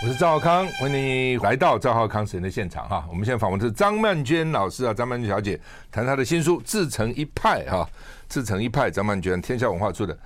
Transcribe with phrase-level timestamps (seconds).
[0.00, 3.04] 我是赵浩康，欢迎你来到赵浩康神的现场哈。
[3.08, 5.58] 我们现在访问的是张曼娟老师啊，张曼娟小姐
[5.90, 7.84] 谈她的新书《自成一派》哈，
[8.28, 10.16] 《自成一派》张曼娟天下文化出的。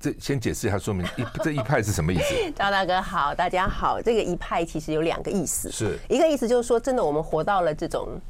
[0.00, 2.34] 这先解释一下，说明一这一派是什么意思？
[2.56, 4.02] 赵大哥好，大家好。
[4.02, 8.20] 这个一派其实有两个意思，是一个意思就是说，真的我们活到了这种。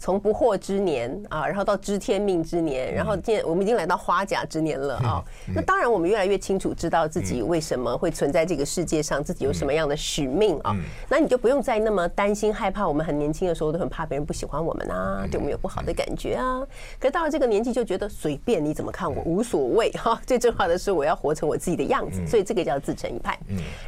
[0.00, 5.22] 从不惑之年啊，然后到知天命之年，然后现在我们已经来到花甲之年了啊。
[5.54, 10.74] 那当然，我们越来越清楚知道自己为什么会存在这个世界上，自己有什么样的使命啊。
[11.06, 12.88] 那你就不用再那么担心害怕。
[12.88, 16.66] 我们很年轻的时候都很怕别人不喜欢我们啊，对我们有不好的感觉啊。
[16.98, 20.18] 可是到了这个年纪，就觉得随便你怎么看我无所谓哈。
[20.26, 23.38] 最重要的是我要活成我自己的样子，所以这个叫自成一派。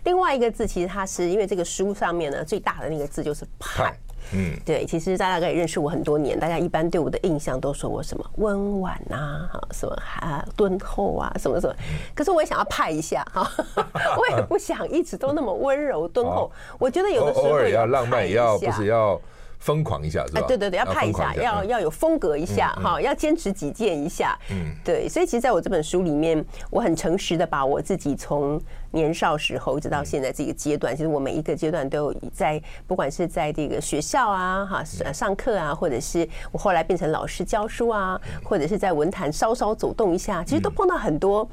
[0.05, 3.95] 另外一个字其实它是因为这个书上面呢最大的那个字就是派。
[4.35, 11.75] 嗯，对，其实大家可以认识我很多年，大家一般对我的印象都说我什么温婉啊，哈，什么啊敦厚啊，什么什么。
[12.15, 13.51] 可是我也想要派一下哈，
[14.17, 16.51] 我也不想一直都那么温柔敦厚。
[16.79, 19.21] 我觉得有的时候偶尔要浪漫，也要不是要。
[19.63, 20.43] 疯狂一下是吧？
[20.49, 24.37] 对对对，要派一下，要要有风格一下哈，要坚持己见一下。
[24.51, 28.61] 嗯，对，所以其实在我这本书里面，我很诚实的把我自己从
[28.91, 34.83] 年少时候一直到现在这个阶段，其实我每一个阶段都有在，不管是在这个学校啊哈
[35.13, 41.49] 上课啊，或者是我后来变成老师教书啊，或者是在文坛稍稍走动一下，其实都碰到很多。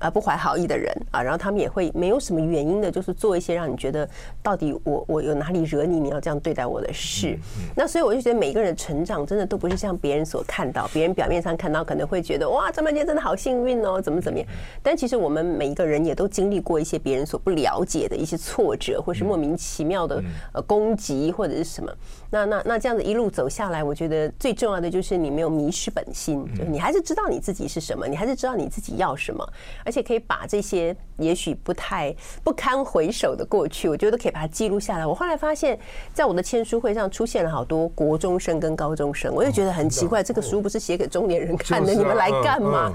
[0.00, 4.08] 啊，不怀好意的人啊，然后他们也会没有什么原因的，就是做一些让你觉得
[4.42, 7.38] 到底我我有哪里惹你，你要这样对待我的事。
[7.76, 14.48] 那所以我就觉得每个人的成长真的都不是像别人所看到，别人表面上看到可能会觉得哇，张曼娟真的好幸运哦，怎么怎么样。
[14.82, 20.22] 但其实我们每一个人也都经历过一些别人所不了解的一些挫折，或是莫名其妙的
[20.54, 21.92] 呃攻击或者是什么。
[22.30, 29.46] 那那那这样子一路走下来，我觉得最重要的就是你没有迷失本心，就是你还是知道你自己是什么，你还是知道你自己要什么。
[29.90, 35.04] 而且可以把这些也许不太不堪回首的过去，我觉得都可以把它记录下来。
[35.04, 35.76] 我后来发现，
[36.14, 42.92] 在我的签书会上出现了好多国中生跟高中生，我就觉得很奇怪，这个书不是写给中年人看的，你们来干嘛？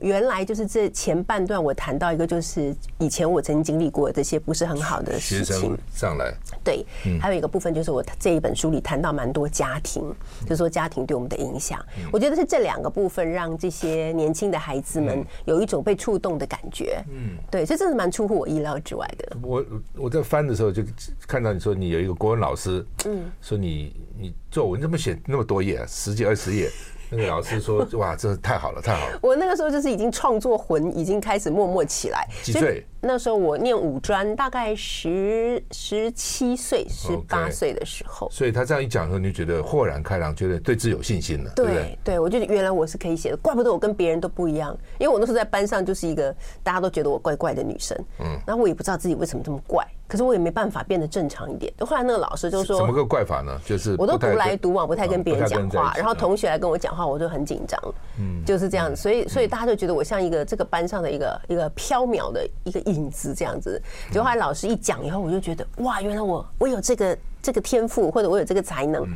[0.00, 6.34] 原来就是这前半段，我谈到一个，就是以前我曾经经历过这些不是很好的事情上来。
[6.62, 6.84] 对，
[7.20, 10.02] 还有一个部分就是我这一本书里谈到蛮多家庭，
[10.42, 11.84] 就是说家庭对我们的影响。
[12.12, 17.02] 我觉得是这两个部分让这些年轻的孩子们有一种被触动的感觉。
[17.10, 19.36] 嗯，对，这真的蛮出乎我意料之外的。
[19.42, 19.64] 我
[19.94, 20.82] 我在翻的时候就
[21.26, 26.70] 看到你说你有一个国文老师，嗯，说你你作文怎么写那么多页，十几二十页。
[27.10, 32.28] 那个老师说：“哇，这太好了，太好了！”我那个时候就是已经创作魂已经开始默默起来。
[32.42, 32.84] 几岁？
[33.00, 38.28] 那时候我念五专，大概十十七岁、十八岁的时候。
[38.30, 41.98] 所以他这样一讲的时候，你就觉得豁然开朗，觉得对自己有信心了，对不对？
[42.02, 47.96] 对，我觉得原来我是可以写的，怪不得我跟别人都不一样，因为我那时候在班上就是一个大家都觉得我怪怪的女生。
[48.18, 49.86] 嗯，然后我也不知道自己为什么这么怪。
[50.08, 51.72] 可是我也没办法变得正常一点。
[51.80, 53.60] 后来那个老师就说：“怎么个怪法呢？
[53.64, 55.92] 就是我都独来独往，不太跟别人讲话。
[55.96, 57.80] 然后同学来跟我讲话，我就很紧张。
[58.18, 58.96] 嗯，就是这样子。
[58.96, 63.80] 所以，所以大家就觉得我像一个这个班上的一个一个飘渺的一个影子这样子。
[64.12, 69.06] 就后来老师一讲以后，我就觉得哇，原来我我有这个这个天赋，或者我有这个才能。”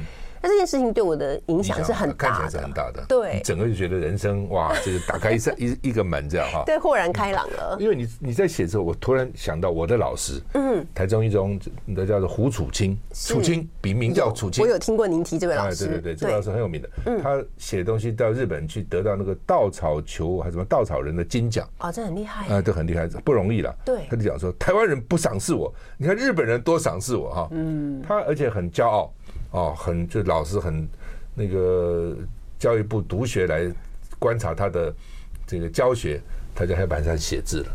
[0.43, 3.05] 那这件事情对我的影响是很大的，看起来是很大的。
[3.09, 6.63] 对，整个就觉得人生哇，这个打开一扇一一个门这样哈。
[6.67, 7.77] 对，豁然开朗了。
[7.79, 11.59] 因为你你在写的时候，我突然想到我的老师，嗯，台中一中
[11.95, 14.65] 的叫做胡楚清，楚清笔名叫楚清。
[14.65, 16.89] 我有听过您提这位老师，对对对，这位老师很有名的。
[17.07, 23.75] 嗯，他写东西到日本去得到那个稻草球还是什么稻草人的金奖哦，这很厉害啊，这很厉害，不容易了。
[23.85, 27.49] 对，他就讲说台湾人不赏识我，你看日本人多赏识我哈。
[27.51, 29.13] 嗯，他而且很骄傲
[29.51, 30.89] 哦，很就老师很。
[31.33, 32.15] 那个
[32.59, 33.73] 教育部读学来
[34.19, 34.93] 观察他的
[35.47, 36.21] 这个教学，
[36.55, 37.73] 他在黑板上写字了，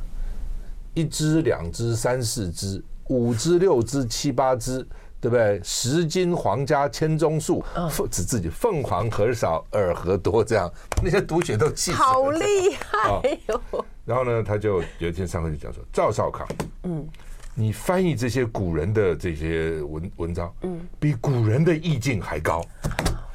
[0.93, 4.85] 一支、两支、三四支、五支、六支、七八支，
[5.21, 5.59] 对不对？
[5.63, 7.63] 十斤皇家千钟粟，
[8.11, 10.43] 指自己凤凰何少，尔何多？
[10.43, 13.85] 这样那些读学都记好厉害哟。
[14.05, 16.45] 然后呢，他就有一天上课就讲说：“赵少康，
[16.83, 17.07] 嗯，
[17.55, 22.61] 你翻译这些古人的这些文文章，嗯，比古人的意境还高。”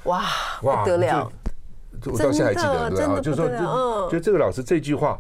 [0.05, 0.23] 哇，
[0.61, 1.31] 不得了！
[2.07, 5.19] 我到现在还记得，对啊，就是说，就就这个老师这句话，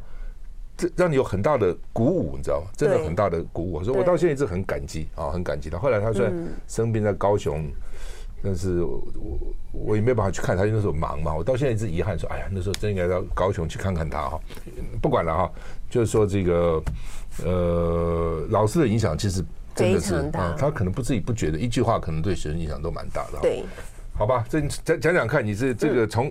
[0.76, 2.70] 这让你有很大的鼓舞，你知道吗？
[2.76, 3.72] 真的很大的鼓舞。
[3.72, 5.78] 我说我到现在一直很感激啊，很感激他。
[5.78, 7.70] 后来他虽然生病在高雄，
[8.42, 9.02] 但是我
[9.72, 11.34] 我也没办法去看他，因为那时候忙嘛。
[11.34, 14.40] 我到现在一直遗憾说，哎呀，那时候真应该到高雄去看看他哈。
[15.02, 15.52] 不管了哈，
[15.90, 16.82] 就是说这个
[17.44, 19.44] 呃，老师的影响其实
[19.74, 23.38] 真的是啊，他可能不自己不觉得，一句话可能对学生影响都蛮大的。
[23.40, 23.64] 对。
[24.12, 26.30] 好吧，这讲讲讲看，你是这个从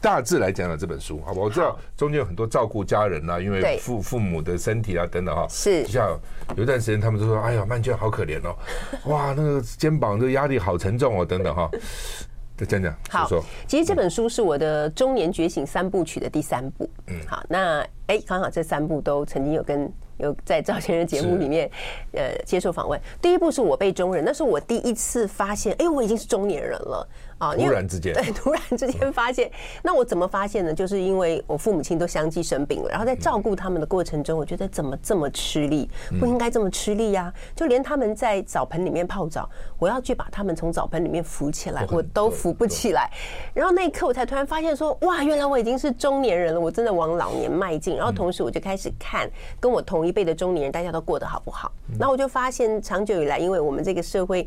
[0.00, 1.40] 大致来讲讲这本书，好吧？
[1.42, 5.44] 我知道中间有很多照顾家人啊，因为父父母的身体啊等等哈。
[5.50, 5.84] 是。
[5.88, 6.16] 像
[6.56, 8.54] 有一段时间，他们都说：“哎呀，曼娟好可怜哦，
[9.10, 11.68] 哇，那个肩膀这个压力好沉重哦，等等哈。
[12.56, 12.94] ”再讲讲。
[13.10, 13.28] 好，
[13.66, 16.88] 其实这本书是我的中年觉醒三部曲的第三部。
[17.08, 17.16] 嗯。
[17.26, 19.92] 好，那哎，刚好这三部都曾经有跟。
[20.18, 21.70] 有在赵先生节目里面，
[22.12, 23.00] 呃，接受访问。
[23.20, 27.08] 第一部是我被中人，那是我第一次发现，哎，我已经是中年人了。
[27.38, 27.54] 啊！
[27.54, 29.50] 突然之间，对， 突然之间发现，
[29.82, 30.72] 那我怎么发现呢？
[30.72, 35.88] 就是因为我父母亲都相继生病了，然后在照顾他们的过程中，我觉得怎么这么吃力？
[36.20, 37.32] 不应该这么吃力呀！
[37.54, 39.48] 就连他们在澡盆里面泡澡，
[39.78, 43.10] 我要去把他们从澡盆里面扶起来，我都扶不起来。
[43.52, 47.96] 然后那一刻，我才突然发现说：哇，原来我已经是中年人了，我真的往老年迈进。
[47.96, 49.28] 然后同时，我就开始看
[49.60, 51.72] 跟我同一辈的中年人，大家都过得好不好？
[51.98, 54.46] 然后我就发现，长久以来，因为我们这个社会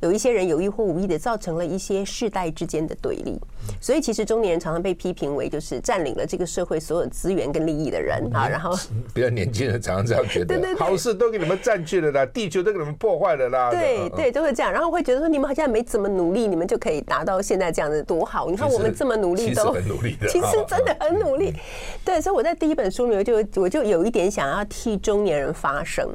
[0.00, 3.40] 有一些人有意或无意的造成了一些世代之间的对立，
[3.80, 8.46] 所以其实中年人常常被批评为就是占领了这个社会所有资源跟利益的人啊。
[8.46, 8.76] 然后
[9.14, 13.70] 比较年轻人常常这样觉得，对对对，好事都给你们占据了啦，地球都给你们破坏了啦。
[13.70, 18.50] 对对，都会这样，然后会觉得说你们好像没怎么努力，你们就可以达到现在这样子多好。
[18.50, 21.54] 你看我们这么努力，都很努力的，其实真的很努力。
[22.04, 26.06] 对，所以我在第一本书里面就我就有一点想要替中年人发声。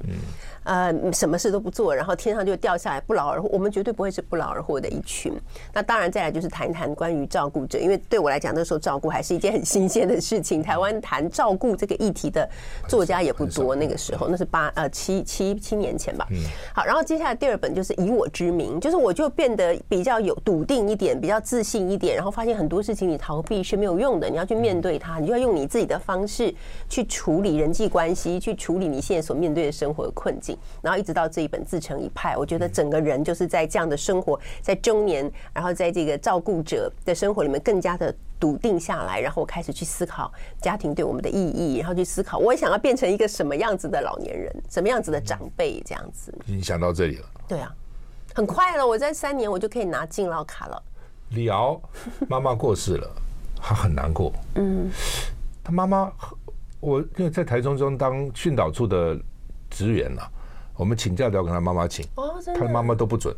[0.66, 3.48] 呃，什么事都不做，然后天上就掉下来，不劳而获。
[3.52, 5.32] 我们绝对不会是不劳而获的一群。
[5.72, 10.64] 那当然，再来就是谈一谈关于照顾者，因为对我来讲，那时候照顾还是一件很新鲜的事情。
[10.64, 12.50] 台湾谈照顾这个议题的
[12.88, 16.28] 作家也不多，那个时候那是八呃七七七年前吧。
[16.74, 26.52] 好，然后接下来第二本就是以我之名，就是我就变得比较有笃定一点，比较自信一点，然后发现很多事情你逃避是没有用的，你要去面对它，你就要用你自己的方式
[26.90, 30.55] 去处理人际关系，去处理你现在所面对的生活的困境。
[30.82, 40.32] 然后一直到这一本自成一派，我觉得整个人就是在这样的生活，在中年，然后在这个照顾者的生活里面更加的笃定下来，然后我开始去思考
[40.62, 46.34] 家庭对我们的意义，然后去思考我也想要变成一个什么样子的老年人，什么样子的长辈，这样子。
[46.46, 47.26] 你想到这里了？
[47.48, 47.74] 对啊，
[48.34, 50.84] 很快了，我在三年我就可以拿敬老卡了。
[51.32, 51.82] 李敖
[52.30, 53.10] 妈妈过世了，
[53.56, 54.32] 他很难过。
[54.56, 54.92] 嗯，
[55.64, 56.12] 他妈妈，
[56.80, 59.18] 我因为在台中中当训导处的
[59.70, 60.32] 职员了。
[60.78, 63.34] 我们请假都要跟他妈妈请，哦，的，他的妈妈都不准，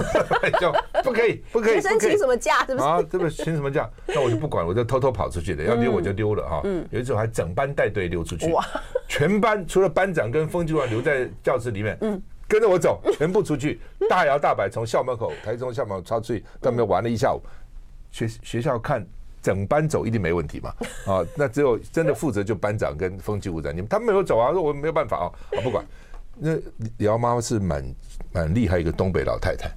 [0.60, 0.72] 就
[1.02, 2.58] 不可以， 不可以，学生请什么假？
[2.66, 3.00] 是不是啊？
[3.02, 3.30] 对不对？
[3.30, 3.88] 请什么假？
[4.08, 6.60] 那我就不管，我就偷偷跑出去的，要溜我就溜了哈。
[6.64, 8.62] 嗯，有一次我还整班带队溜出去，哇，
[9.08, 17.40] 全班除了班长跟风纪官留在教室里面，嗯，跟着我走，全部出去，大摇大摆从校门口，台中校门口超出去，到那边玩了一下午。
[18.10, 19.02] 学学校看
[19.40, 20.74] 整班走一定没问题嘛？
[21.06, 25.82] 啊，那只有真的负责就班长跟风纪股长，你们他们没有走啊，说我没有办法啊，我不管。
[26.36, 26.56] 那
[26.98, 27.94] 李敖妈妈是蛮
[28.32, 29.70] 蛮厉害一个东北老太太，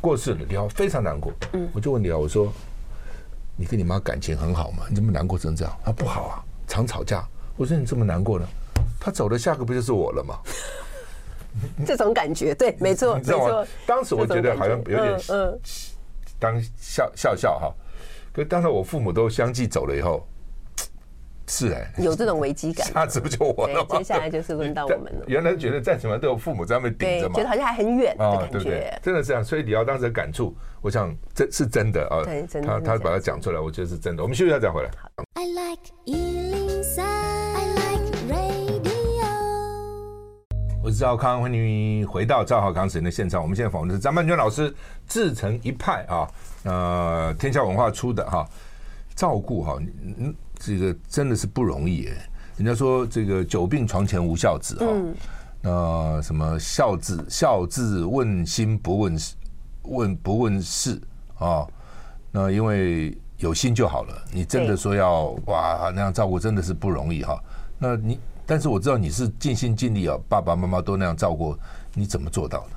[0.00, 1.32] 过世了，李敖非常难过。
[1.52, 2.52] 嗯，我就问李敖，我说
[3.56, 4.84] ：“你跟你妈感情很好吗？
[4.88, 7.26] 你怎么难过成这样？”她不好啊，常吵架。
[7.56, 8.46] 我说：“你这么难过呢？
[9.00, 10.38] 她走了，下个不就是我了吗？”
[11.86, 13.66] 这种感觉，对， 没错，你知道吗？
[13.86, 15.60] 当时我觉得好像有点嗯，
[16.38, 17.72] 当笑笑笑哈。
[18.32, 20.26] 可是当时我父母都相继走了以后。
[21.46, 23.98] 是哎，有这种危机感， 下次不就我了吗？
[23.98, 25.24] 接下来就是轮到我们了。
[25.26, 29.44] 原来觉得再怎么都有父母在那边顶着嘛，觉得好像还很远的感觉，真的是这样。
[29.44, 32.24] 所以李敖当时的感触，我想这是真的啊。
[32.24, 32.68] 对，真的。
[32.68, 34.22] 他他把它讲出来，我觉得是真的。
[34.22, 34.90] 我们休息一下再回来。
[35.34, 38.94] I like 103, I like radio。
[40.82, 43.42] 我是赵康，欢迎回到赵浩康时间的现场。
[43.42, 44.74] 我们现在访问的是张曼娟老师，
[45.06, 46.26] 自成一派啊，
[46.64, 48.48] 呃，天下文化出的哈，
[49.14, 49.76] 照顾哈，
[50.18, 50.34] 嗯。
[50.58, 52.30] 这个真的是不容易哎！
[52.56, 54.86] 人家说这个久病床前无孝子哈，
[55.60, 59.18] 那什么孝子孝子问心不问
[59.82, 61.00] 问不问事
[61.38, 61.66] 啊？
[62.30, 64.14] 那因为有心就好了。
[64.32, 67.42] 你真的说要哇那样照顾，真的是不容易哈。
[67.78, 71.56] 那你但是我知道你是尽心尽力啊，爸爸妈妈都那样照顾，
[71.92, 72.73] 你怎么做到的？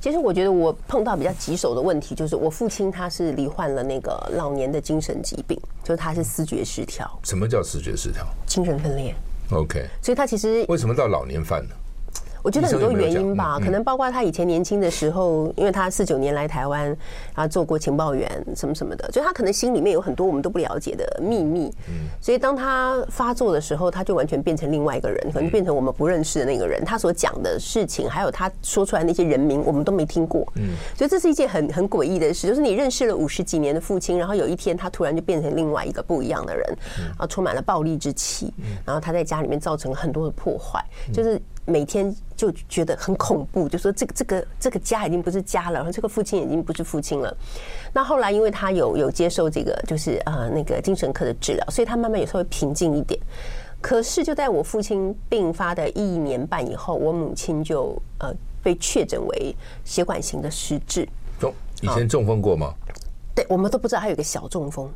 [0.00, 7.08] 其实我觉得我碰到比较棘手的问题，就是我父亲他是罹患了那个老年的精神疾病，就是他是思觉失调。
[7.24, 8.26] 什么叫思觉失调？
[8.46, 9.14] 精神分裂。
[9.50, 9.86] OK。
[10.02, 11.74] 所以他其实为什么到老年犯呢？
[12.42, 16.96] 我觉得很多原因吧，可能包括他以前年轻的时候，因为他四九年来台湾，然
[17.36, 21.70] 后做过情报员什么什么的，所以他可能心里面有很多我们都不了解的秘密。
[22.20, 26.84] 所以当他发作的时候，他就完全变成另外一个人，可能变成我们不认识的那个人。
[26.84, 30.46] 他所讲的事情，还有他说出来那些人名，我们都没听过。
[30.96, 36.64] 所以这是一件很很诡异的事，就是你认识了五十几年的父亲，然后有一天他突然就变成另外一个不一样的人，
[36.96, 38.52] 然后充满了暴力之气，
[38.84, 41.40] 然后他在家里面造成很多的破坏，就是。
[41.68, 47.36] 每天就觉得很恐怖，就说这个这个这个家已经不是家了，然后这个父亲已经不是父亲了。
[47.92, 53.20] 那后来因为他有有接受这个就是呃那个精神科的治疗，所以他慢慢有时候会平静一点。
[53.80, 61.08] 可是就在我父亲病发的一年半以后，我母亲就呃被确诊为血管型的失智。
[61.38, 62.74] 中以前中风过吗？
[63.34, 64.90] 对，我们都不知道他有个小中风。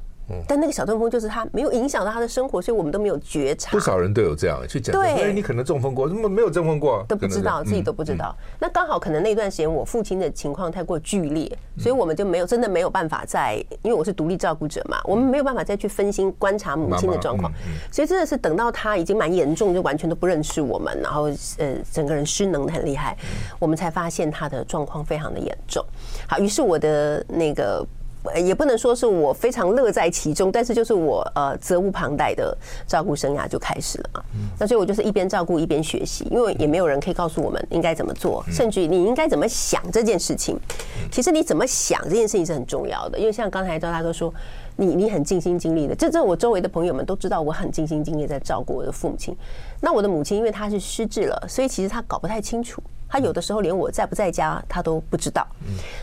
[0.49, 3.71] 但那个小中风就是他没有影响到他的生活，所以我们都没有觉察。
[3.73, 7.05] 不少人都有这样去讲，对，你可能中风过，怎么没有中风过？
[7.07, 8.35] 都不知道，自己都不知道。
[8.59, 17.53] 那刚好可能那段时间我父亲的情况太过剧烈，所以我们就没有真的没有办法再，因为我是独立照顾者嘛，我们没有办法再去分心观察母亲的状况，
[17.91, 21.25] 所以真的是等到他已经蛮严重，就完全都不认识我们，然后
[21.59, 23.17] 呃整个人失能的很厉害，
[23.59, 25.85] 我们才发现他的状况非常的严重。
[26.27, 27.87] 好，于是我的那个。
[28.37, 34.23] 也不能说是我非常乐在其中，但是就是我呃责无旁贷的照顾生涯就开始了嘛。
[34.59, 40.59] 那所以我就是一边照顾一边学习，因为也没有人可以告诉我们应该怎么做，甚至于你应该怎么想这件事情。
[41.11, 44.33] 其实你怎么想这件事情是很重要的，因为像刚才赵大哥说，
[44.77, 49.37] 你你很尽心尽力的，这这我周围的朋友们都知道我很尽心尽力在照顾我的父母亲。
[49.81, 52.83] 那我的母亲因为她是失智了，所以其实她搞不太清楚。
[53.09, 55.47] 她有的时候连我在不在家她都不知道。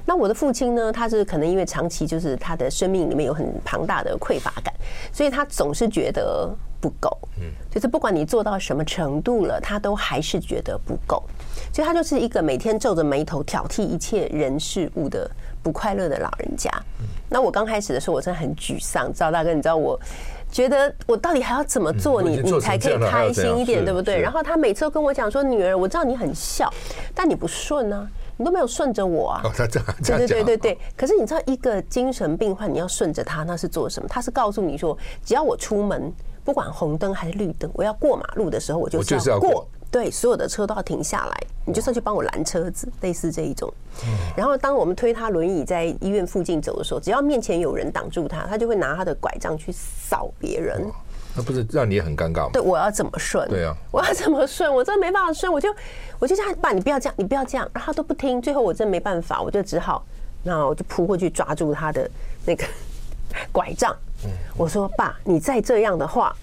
[0.05, 0.91] 那我的父亲呢？
[0.91, 4.71] 他是可能因为长期就是他的生命里面有很庞大的匮乏感，
[5.11, 7.17] 所以他总是觉得不够。
[7.41, 11.23] 嗯就是不管你做到什么程度了，他都还是觉得不够。
[11.73, 15.29] 所以他就是一个每天皱着眉头挑剔一切人事物的
[15.61, 16.69] 不快乐的老人家。
[17.29, 19.11] 那我刚开始的时候，我真的很沮丧。
[19.13, 19.99] 赵大哥，你知道我。
[20.51, 24.19] 觉得我到底还要怎么做你，你你才可以开心一点，对不对？
[24.19, 26.67] 然后他每次都跟我讲说：“女儿，我知道你很孝，
[27.13, 30.27] 但你不顺啊，你都没有顺着我啊。”哦，他这样这样讲。
[30.27, 30.79] 对对对对。
[30.97, 34.09] 可是你知道，一个精神病患，你要顺着他，那是做什么？
[34.09, 36.11] 他是告诉你说，只要我出门，
[36.43, 39.67] 不管红灯还是绿灯，我要过马路的时候，我就是要过。
[39.91, 43.71] 对，所有的车都要停下来，你就上去帮我拦车子，类似这一种。
[44.37, 50.85] 然后，当我们推他轮椅在医院附近走的时候，只要面前有人挡住他，他就会拿他的拐杖去扫别人。
[51.35, 52.49] 那不是让你也很尴尬吗？
[52.53, 53.47] 对，我要怎么顺？
[53.49, 54.73] 对啊，我要怎么顺？
[54.73, 55.69] 我真的没办法顺，我就
[56.19, 58.41] 我就叫他爸，你不要这样，你不要这样，然后他都不听。
[58.41, 60.03] 最后我真的没办法，我就只好，
[60.43, 62.09] 那我就扑过去抓住他的
[62.45, 62.65] 那个
[63.51, 63.95] 拐杖。
[64.57, 66.35] 我说：“爸，你再这样的话，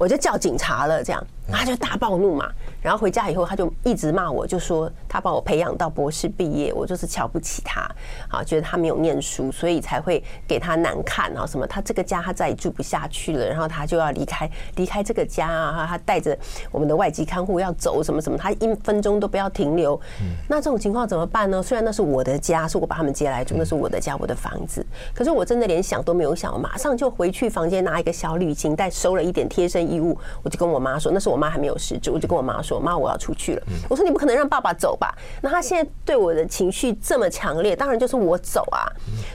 [0.00, 1.24] 我就叫警察了。”这样。
[1.52, 2.50] 他就大暴怒嘛，
[2.82, 7.82] 然后回家以后他就一直骂我，就说他把我培养到博士毕业，我就是瞧不起他，
[8.28, 16.36] 啊，觉得他没有念书，所以才会给他难看啊什么，他这个家他再也住不下去了，然后他就要离开离开这个家啊，他带着
[16.70, 20.00] 我们的外籍看护要走什么什么，他一分钟都不要停留。
[20.46, 21.60] 那这种情况怎么办呢？
[21.60, 31.40] 虽然那是我的家，是我把他们接来住，那是我的家，我的房子，可是我真的连想都没有想，我马上就回去房间拿一个小旅行袋，收了一点贴身衣物，我就跟我妈说，那是我。
[31.40, 35.12] 妈还没有失智，我就跟我妈说：“妈，我要出去了。”我说：“你不可能让爸爸走吧？”
[35.42, 38.86] 那他现在对我的情绪这么强烈，当然就是我走啊。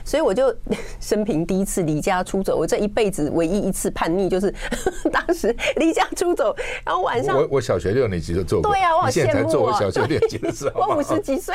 [0.04, 0.54] 所以我就
[1.00, 4.54] 生平第一次离家出走，我这一辈子唯一一次叛逆就是
[5.12, 11.54] 当时离家出走，然后晚上我我小学六年级就做过，对呀，我好羡慕我小学六年级的时候， 我五十几岁，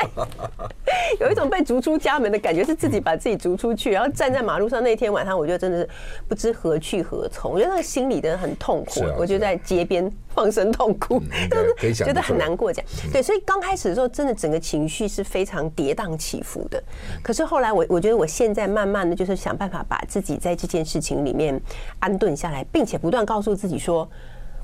[1.20, 5.88] 有一种被逐出家门的感觉，是自己把自己逐出去，然后站在马路上那天晚上，我就真的是
[6.28, 10.12] 不知何去何从，我觉得那个心里的很痛苦，我就在街边。
[10.34, 11.20] 放声痛哭，
[11.50, 13.22] 就是觉得很难过，这样对。
[13.22, 16.82] 所以刚开始的时候，真的整个情绪是非常跌宕起伏的。
[17.22, 21.60] 可是后来，我我觉得我现在慢慢的就是想办法把自己在这件事情里面
[22.00, 24.08] 安顿下来，并且不断告诉自己说，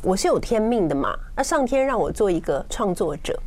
[0.03, 3.39] 我是有天命的嘛，那上天让我做一个创作者。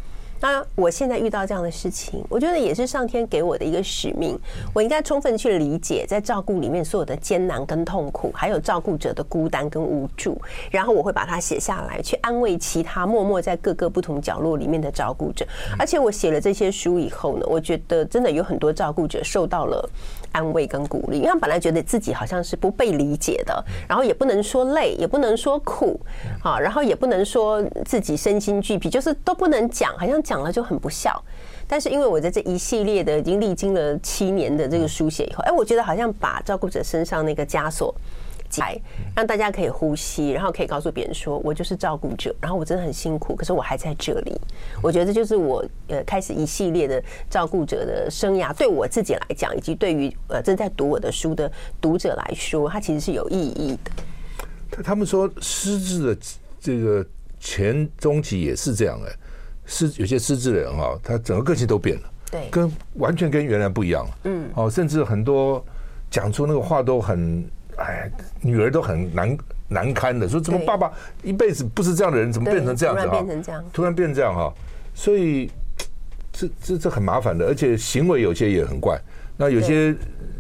[0.41, 4.37] 那我现在遇到这样的事情，我觉得也是上天给我的一个使命。
[4.73, 10.41] 我应该充分去理解，在照顾里面所有的艰难跟痛苦，还有照顾者的孤单跟无助。
[10.71, 15.45] 然后我会把它写下来，去安慰其他默默在各个不同角落里面的照顾者。
[15.77, 19.87] 而且我写了这些书以后呢，我觉得真的有很多照顾者受到了
[20.31, 25.99] 安慰跟鼓励，因为他本来觉得自己好像是不被理解的，然后也不能说累，也不能说苦，
[26.41, 30.21] 啊，然后也不能说自己身心俱疲，就是都不能讲，好像。
[30.21, 31.21] 讲了就很不孝，
[31.67, 37.93] 但是因为我在这一系列的已经历经了七年的这个书写以后，哎，我觉得好像把照顾者身上那个枷锁
[38.51, 38.61] 解，
[39.15, 44.39] 让大家可以呼吸，然后可以告诉别人说，我就是照顾者，然后我真的很辛苦，可是我还在这里。
[44.83, 53.91] 我觉得这就是我呃开始一系列的照顾者的生涯，对我自己来讲，以及对于呃正在读我的书的读者来说，它其实是有意义的。
[54.69, 56.21] 他他们说失智的
[56.59, 57.03] 这个
[57.39, 59.11] 前中期也是这样哎。
[59.63, 65.63] 失有些失智的人哈，他整个个性都变了，对，跟完全跟原来不一样了，嗯，哦，甚至很多
[66.09, 67.47] 讲出那个话都很，
[67.83, 68.11] 哎，
[68.41, 70.91] 女儿都很难难堪的，说怎么爸爸
[71.23, 73.05] 一辈子不是这样的人，怎么变成这样子啊？
[73.07, 74.53] 突然变成这样，突然变成这样哈，
[74.93, 75.49] 所以
[76.31, 78.99] 这这这很麻烦的，而且行为有些也很怪。
[79.37, 79.95] 那有些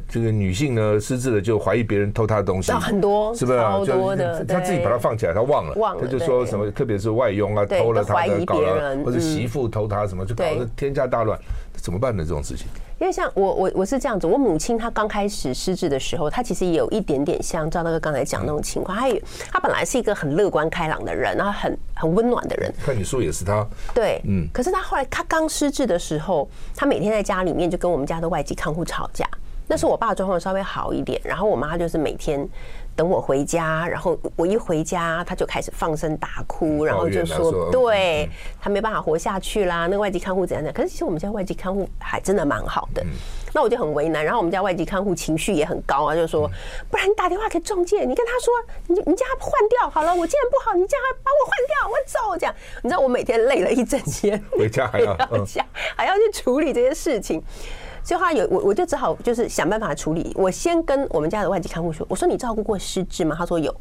[0.07, 3.57] 这个女性呢，失智了就怀疑别人偷她的东西，很多是不是？
[3.57, 11.39] 超多的，她自己把它放起来，她忘了，忘了，她就说什么，特别是外佣啊，偷了她的，搞了，或者媳妇偷她什么，就搞得天下大乱，
[11.81, 12.23] 怎么办呢？
[12.23, 12.67] 这种事情。
[12.99, 18.95] 因为像我我我是这样子，我母亲她刚开始失智的时候，她其实也有一点点像赵大哥刚才讲那种情况。
[18.95, 19.21] 她也
[19.51, 22.71] 她本来是一个很乐观开朗的人，然后很很温暖的人。
[22.85, 23.65] 看你说也是她。
[23.93, 24.47] 对，嗯。
[24.53, 29.27] 可是她后来她刚失智的时候，她每天在家里面就跟我们家的外籍看护吵架。
[29.67, 32.47] 那时候我爸状况稍微好一点，然后我妈就是每天。
[33.01, 38.29] 等我回家，然后我一回家，他就开始放声大哭，然后就说：“对
[38.61, 40.71] 他没办法活下去啦。”那个外籍看护怎样怎样？
[40.71, 43.03] 可是其实我们家外籍看护还真的蛮好的。
[43.53, 46.47] 那我就很为难，然后我们家外籍看护情绪也很高啊，就说
[46.91, 48.53] ：“不然你打电话给中介，你跟他说，
[48.85, 50.13] 你你叫他换掉好了。
[50.13, 52.53] 我既然不好，你叫他把我换掉，我走。”这样，
[52.83, 55.65] 你知道我每天累了一整天，回家还要 回家
[55.95, 57.41] 还要去处理这些事情。
[58.03, 60.33] 所以他有我，我就只好就是想办法处理。
[60.35, 63.73] 我先跟我们家的外籍看护说：“我说你照顾过失智吗？”他说有。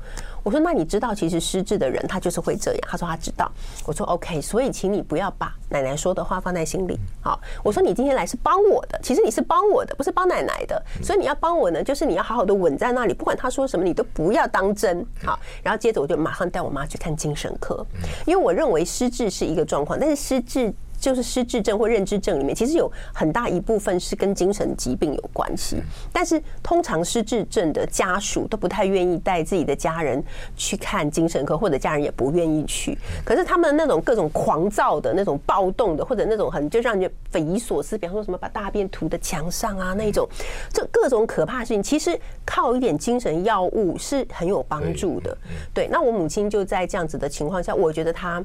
[0.43, 2.81] 我说那你知道，其实失智的人他就是会这样。
[2.89, 3.51] 他说他知道。
[3.85, 6.99] 我说 OK，所以请你不要把奶奶说的话放在心里。
[7.21, 10.83] 好，我说你今天来是帮我的，其实你是帮我的，不是帮奶奶的。
[11.03, 15.05] 所以你要帮我呢，就是你要好好的稳在那里，不管他说什么，你都不要当真。
[15.25, 17.85] 好，然后接着我就马上带我妈去看精神科，
[18.25, 20.73] 因为我认为失智是一个状况，但是失智。
[21.01, 25.83] 就是失智症或认知症里面，其实有很大一部分是跟精神疾病有关系。
[26.13, 30.23] 但是通常失智症的家属都不太愿意带自己的家人
[30.55, 32.97] 去看精神科，或者家人也不愿意去。
[33.25, 40.29] 可是他们那种各种狂躁的那种暴动的，或者那种很就让人匪夷所思，比方说什么把大便涂在墙上啊那种，
[40.71, 45.37] 这各种可怕的事情，其实靠一点精神药物是很有帮助的。
[45.73, 48.45] 对，那我母亲就在这样子的情况下，我觉得她。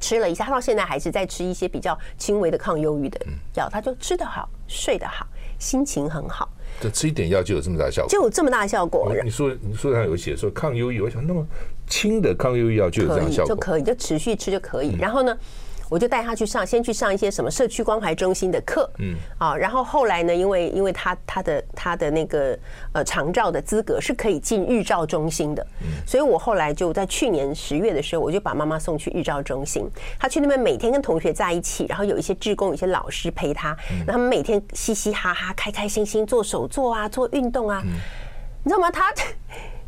[0.00, 3.20] 吃了一下，他到现在还是在吃一些比较轻微的抗忧郁的
[3.54, 5.26] 药，他就吃得好，睡得好，
[5.58, 6.48] 心情很好。
[6.80, 8.08] 这吃一点药就有这么大效果？
[8.08, 9.12] 就有这么大效果？
[9.24, 11.44] 你说，你书上有写说抗忧郁，我想那么
[11.86, 13.54] 轻的抗忧郁药就有这样效果？
[13.54, 14.96] 就可以，就持续吃就可以。
[14.98, 15.36] 然后呢？
[15.88, 22.58] 我就带他去上，先去上一些什么社区关怀中心的课，嗯，啊，然后后来呢，因为因为他他的他的那个
[22.92, 33.68] 呃长照的资格是可以进日照中心的，嗯，所以我后来就在去年十月的时候，我就把妈妈送去日照中心，他去那边每天跟同学在一起，然后有一些志工、有些老师陪他，
[34.06, 37.82] 然后他们每天嘻嘻哈哈、开开心心做手作啊、做运动啊，
[38.62, 38.90] 你知道吗？
[38.90, 39.12] 他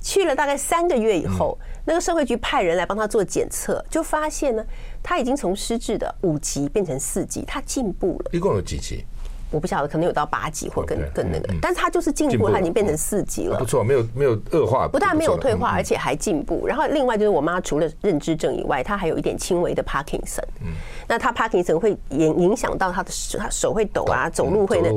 [0.00, 4.64] 去了大概三个月以后，那个社会局派人来帮他做检测，就发现呢。
[5.02, 8.30] 他已经从失智的五级变成四级，他进步了。
[8.34, 9.02] 一共有几级？
[9.50, 13.58] 我不晓得，可能有到八级或更更那个，但是他就是进步，他已经变成四级了。
[13.58, 16.66] 不错，没有没有恶化，不但没有退化，而且还进步。
[16.66, 20.44] 然后另外就是我妈除了认知症以外，她还有一点轻微的帕金森。
[20.60, 20.68] 嗯，
[21.08, 24.90] 那她帕金森会影影响到她的手，她手会抖啊，走路会那。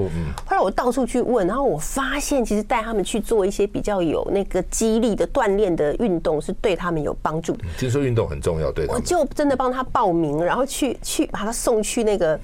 [0.45, 7.63] 后来我到处去问，然后我发现其实带他们去做一些比较有那个激励的锻炼的运动，是对他们有帮助的。
[7.77, 8.85] 听说运动很重要，对。
[8.87, 12.39] 我就真的帮他报名，然后去去把他送去那个。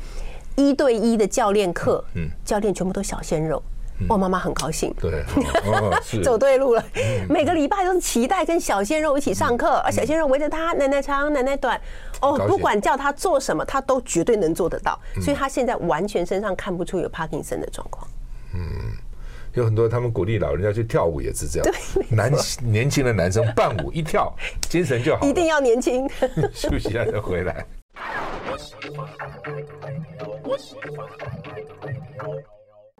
[0.59, 3.63] 一对一的教练课，嗯，教练全部都小鲜肉，
[4.09, 5.23] 我妈妈很高兴，对，
[6.21, 6.83] 走对路了。
[7.29, 11.79] 每个礼拜都是期待跟小鲜肉一起上课，而小鲜肉围着他，奶奶长，奶奶短，
[12.21, 14.99] 哦，不管叫他做什么，他都绝对能做得到。
[15.21, 18.05] 所以他现在完全身上看不出有帕金森的状况。
[18.53, 18.59] 嗯，
[19.53, 24.33] 有很多他们鼓励老人家去跳舞也是这样，对，男年轻的男生伴舞一跳，
[24.69, 26.05] 精神就好，一定要年轻。
[26.53, 27.65] 休息一下再回来。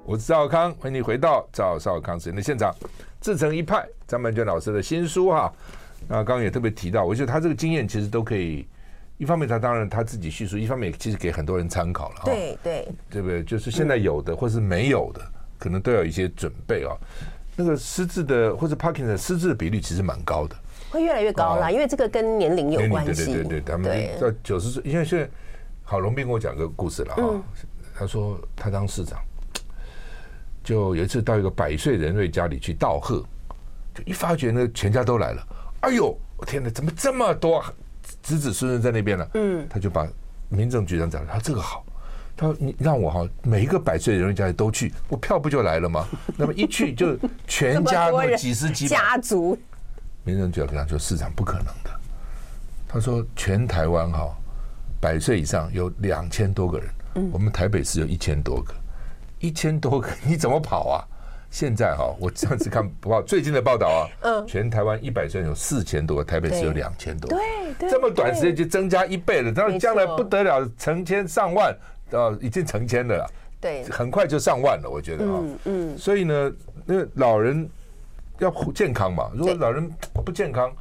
[0.05, 2.73] 我是赵少康，欢迎你回到赵少康时间的现场。
[3.19, 5.53] 自成一派，张曼娟老师的新书哈，
[6.07, 8.67] 那刚刚也特别提到，我觉得他这个经验其实都可以，
[9.17, 12.21] 一方面他当然他自己叙述，一方面其实给很多人参考了。
[12.25, 13.43] 对对，对不对？
[13.43, 15.21] 就是现在有的或是没有的，
[15.57, 16.95] 可能都要有一些准备啊。
[17.55, 20.55] 那个失智的或者 Parkinson 失智的比率其实蛮高的，
[20.89, 23.25] 会越来越高啦，因为这个跟年龄有关系。
[23.25, 25.29] 对对对对，他们到九十岁，因为现在。
[25.91, 27.41] 郝龙斌跟我讲个故事了哈，
[27.97, 29.19] 他说他当市长，
[30.63, 33.25] 就有一次到一个百岁人瑞家里去道贺，
[33.95, 35.47] 就一发觉呢全家都来了，
[35.79, 37.65] 哎呦，我天哪，怎么这么多
[38.03, 39.27] 子子孙孙在那边呢？
[39.33, 40.07] 嗯，他就把
[40.47, 41.83] 民政局长找来，他说这个好，
[42.37, 46.07] 他说你让我哈每一个百岁人瑞家里都去，我票不就来了吗？
[46.37, 49.57] 那么一去就全家那几十几家族，
[50.23, 51.89] 民政局要跟他说市长不可能的，
[52.87, 54.35] 他说全台湾哈。
[55.01, 56.89] 百岁以上有两千多个人，
[57.31, 58.73] 我们台北市有一千多个，
[59.39, 61.07] 一千多个 你怎么跑啊？
[61.49, 71.73] 现在哈，我上次看报 最近的报道啊，嗯，全台湾一百岁有四千多，台北市有两千多，对，这么短时间就增加一倍了，当然将来不得了，成千上万，
[72.11, 76.51] 呃，已经成千的了，对，很快就上万了，我觉得啊，嗯，所以呢，
[76.85, 77.69] 那老人
[78.39, 79.89] 要健康嘛，如果老人
[80.25, 80.71] 不健康，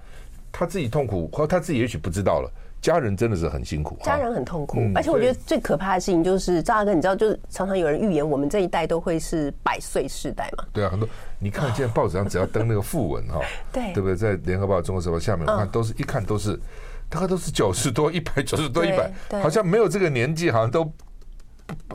[0.50, 2.50] 他自己痛苦，或他自己也许不知道了。
[2.80, 10.64] 家人真的是很辛苦，家人很痛苦，而且我觉得最可怕的事情就是，赵大哥，你知道，就是常常有人预言我们这一代都会是百岁世代嘛？
[10.72, 11.08] 对啊，很多
[11.40, 13.40] 你看现在报纸上只要登那个訃文哈，
[13.72, 14.14] 对对不对？
[14.14, 16.56] 在联合报、中国时报下面，我看都是一看都是，
[17.08, 20.88] 大概都是九十多、一百九十多、一百，好像没有这个年纪，好像都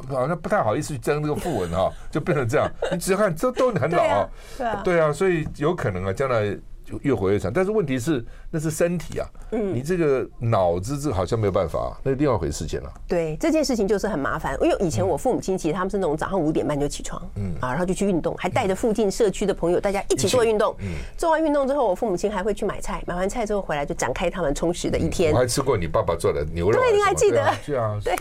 [0.10, 2.70] 好像不太好意思去争这个副文哈，就变成这样。
[2.92, 6.58] 你只要看这都很老啊，对啊，对啊，所以有可能啊，将来。
[6.86, 12.92] 就越活越长，但是问题是那是身体啊，嗯，你这个脑子这好像没有办法，那是另外一回事情了。
[13.08, 25.34] 对，这件事情就是很麻烦，因为以前我父母亲其实他们是那种早上五点半就起床，嗯啊，然后就去运动，还带着附近社区的朋友大家一起做运动，嗯，做完运动之后，我父母亲还会去买菜，买完菜之后回来就展开他们充实的一天。
[25.34, 27.54] 我还吃过你爸爸做的牛肉， 对，你还记得？
[27.66, 28.16] 对啊，对，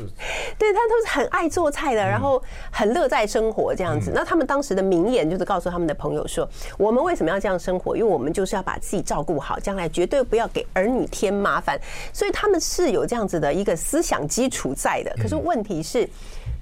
[0.58, 4.12] 对他都是很爱做菜的，然后很乐在生活这样子。
[4.14, 6.48] 那他们当时的名言就是告诉他们的朋友说
[6.78, 7.96] ：“我们为什么要这样生活？
[7.96, 11.78] 因为我们就是要把自己照顾。”好，将来绝对不要给儿女添麻烦，
[12.12, 15.14] 所以他们是有这样子的一个思想基础在的。
[15.20, 16.08] 可是问题是，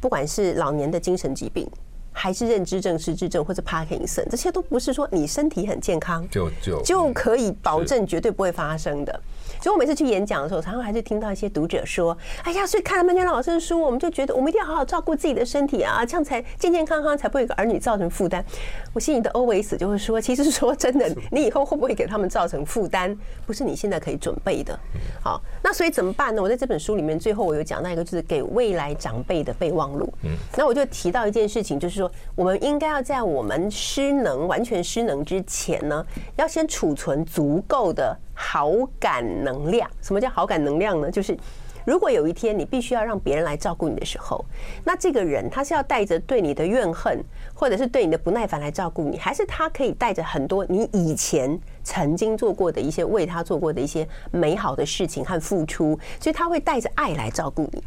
[0.01, 1.69] 不管是老年的精神疾病，
[2.13, 9.21] 还是认知症、失智症或者帕金森，这些都不是说你身体很健康就就就可以保证绝对不会发生的。
[9.61, 18.45] 所以我每次去演讲的时候，常常还是听到一些读者说：“哎呀，所以看了曼娟老师的书，我们就觉得我们一定要好好照顾自己的身体啊，这样才健健康康，才不会给儿女造成负担。”
[18.93, 24.79] 我心里的 always 就会说：“其实说真的，你以后会不会给他们造成负担，不是你现在可以准备的。”
[25.23, 26.43] 好，那所以怎么办呢？
[26.43, 30.11] 我在这本书里面最后我有讲到一个，就是给未来长辈的备忘录。
[30.23, 36.05] 嗯，那我就提到一件事情，就是说我们应该要在我们失能、完全失能之前呢，
[36.37, 38.17] 要先储存足够的。
[38.43, 41.11] 好感能量，什么叫好感能量呢？
[41.11, 41.37] 就是
[41.85, 44.43] 如果有一天你必须要让别人来照顾你的时候，
[44.83, 47.23] 那这个人他是要带着对你的怨恨，
[47.55, 57.83] 或者是对你的不耐烦来照顾你，还是他可以带着很多你以前曾经做过的一些为他做过的一些美好的事情和付出，所以他会带着爱来照顾你。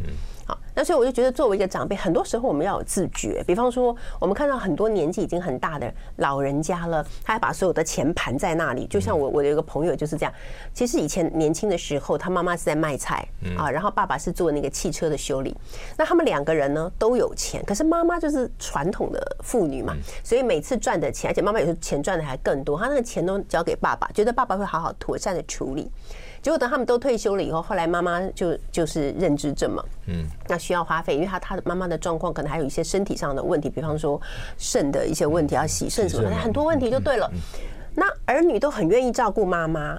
[0.46, 3.44] 好，那所以我就觉得，作为一个长辈，很多时候我们要有自觉。
[3.48, 8.86] 比方说，我们看到很多年纪已经很大的老人家了，他还把所有的钱盘在那里。
[8.88, 10.34] 就像我，我有一个朋友就是这样。
[10.74, 13.26] 其实以前年轻的时候，他妈妈是在卖菜
[13.58, 15.56] 啊，然后爸爸是做那个汽车的修理。
[15.98, 25.90] 那他们两个人呢都有钱，可是妈妈就是传统的妇女嘛，所以每次赚的钱，而且妈妈有时候钱赚的还更多，他那个钱都交给爸爸，觉得爸爸会好好妥善的处理。
[26.44, 34.22] 结果等他们都退休了以后，后来妈妈就就是认知症嘛，嗯，那需要花费，因为他他的妈妈的状况可能还有一些身体上的问题，比方说
[34.58, 37.32] 肾的一些问题要洗肾什么的，很多问题就对了。
[37.96, 39.98] 那儿女都很愿意照顾妈妈，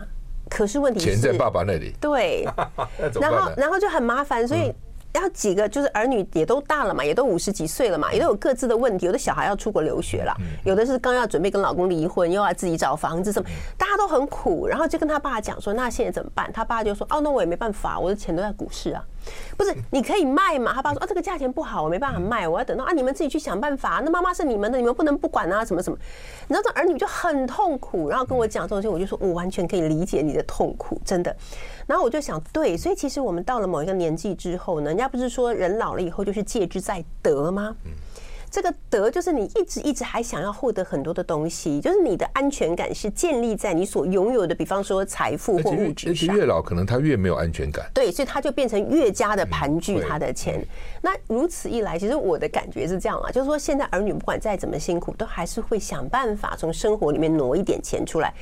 [0.50, 2.46] 可是问题是钱在爸爸那里，对，
[3.18, 4.70] 然后然后就很麻烦，所以。
[5.14, 9.06] 然后几个就是儿女也都大了嘛，也都五十几岁了嘛，也都有各自的问题。
[9.06, 13.48] 有的小孩要出国留学了，有的是刚要准备跟老公离婚，又要自己找房子什么，
[13.78, 14.66] 大家都很苦。
[14.66, 19.04] 然后就跟他爸讲说：“那现在怎么办？”他爸就说：“哦，那我也没办法，我的钱都在股市啊。”
[19.56, 20.72] 不是，你可以卖嘛？
[20.74, 24.00] 他爸说：“啊，这个价钱不好，我没办法卖，我要等到啊，你们自己去想办法。
[24.04, 25.98] 那妈妈是你们的，你们不能不管啊，什么什么。”
[26.48, 31.34] 然后这儿女就很痛苦，然后跟我讲这种事，我就说：“我完全可以理解你的痛苦，真的。”
[31.86, 37.76] 然后我就想，对，所以其实我们到了某一个年纪之后呢，人家不是说人老了以后就是戒之在得吗？
[38.54, 46.36] 这个得就是你一直一直还想要获得很多的东西，就是你的安全感是建立在你所拥有的，比方说财富或物质上。
[46.36, 47.84] 越老可能他越没有安全感。
[47.92, 50.64] 对，所以他就变成越加的盘踞他的钱。
[51.02, 58.32] 那如此一来，其实我的感觉是这样啊，就是说现在儿女不管再怎么辛苦，都还是会想办法从生活里面挪一点钱出来。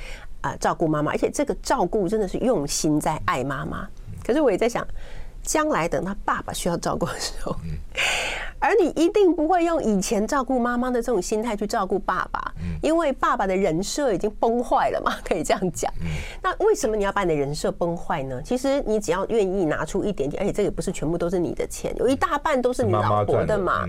[0.43, 3.89] 啊，照顾妈妈，而且这个照顾真的是用心在爱妈妈。
[4.23, 4.87] 可是我也在想，
[5.43, 7.55] 将来等他爸爸需要照顾的时候。
[8.59, 15.93] 而你一定不会用以前照顾妈妈的这种心态去照顾爸爸，因为爸爸的人设已经崩坏了嘛，可以这样讲。
[16.41, 18.41] 那为什么你要把你的人设崩坏呢？
[18.45, 23.85] 其实你只要愿意拿出一点点，而且这个不是全部都是你的钱，有一大半都是你老婆的嘛。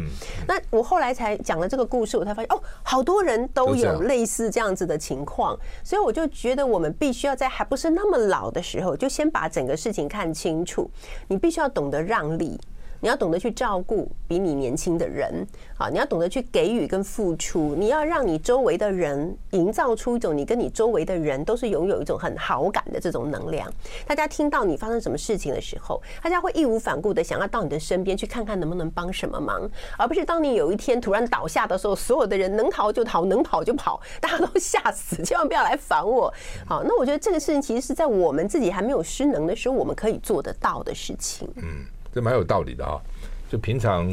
[0.47, 10.89] 那我后来才讲了这个故事，我才发现哦，好多人都有类似这样子的情况，所以我就觉得我们必须要在还不是那么老的时候，就先把整个事情看清楚。
[11.27, 12.58] 你必须要懂得让利。
[13.03, 15.45] 你要懂得去照顾比你年轻的人，
[15.77, 23.69] 啊，你要懂得去给予跟付出，你要让你周围的人营造出一种你跟你周围的人都是拥有一种很好感的这种能量。
[24.07, 36.33] 大家听到你发生什么事情的时候，大家会义无反顾的想要到你的身边去看看能不能帮什么忙，而不是当你有一天突然倒下的时候，所有的人能逃就逃，能跑就跑， 大家都吓死，千万不要来烦我。
[36.65, 41.49] 好，那我觉得这个事情其实是在我们自己还没有失能的时候，我们可以做得到的事情。
[41.57, 41.83] 嗯。
[42.13, 43.02] 这蛮有道理的啊！
[43.49, 44.10] 就平常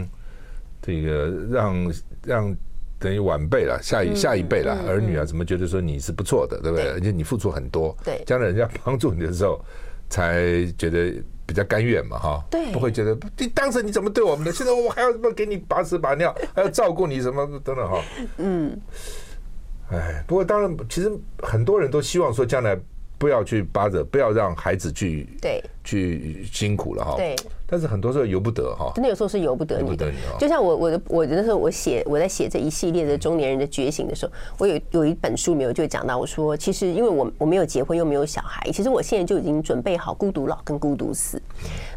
[0.82, 1.92] 这个让
[2.24, 2.56] 让
[2.98, 6.88] 等于晚辈了，下一下一辈了，儿女啊，怎么觉得说你是不错的，对不对？
[6.90, 9.58] 而且你付出很多，对， 将来人家帮助你的时候，
[10.08, 11.14] 才觉得
[11.46, 18.02] 比较甘愿嘛，哈，对，不会觉得你当时你怎么对我们的，现在我还要什么给你把屎把尿，还要照顾你什么等等哈，
[18.36, 18.78] 嗯，
[19.90, 21.10] 哎，不过当然，其实
[21.42, 22.78] 很多人都希望说将来
[23.20, 27.36] 不要去巴着，不要让孩子去对去辛苦了哈，对。
[27.66, 30.10] 但是很多时候由不得哈，真的有时候是由不得你的。
[30.40, 41.40] 就像我我的我那时候我写我在写这一系列的中年人的觉醒的时候，我有有一本书没有就讲到我说，其实因为我我没有结婚又没有小孩，其实我现在就已经准备好孤独老跟孤独死。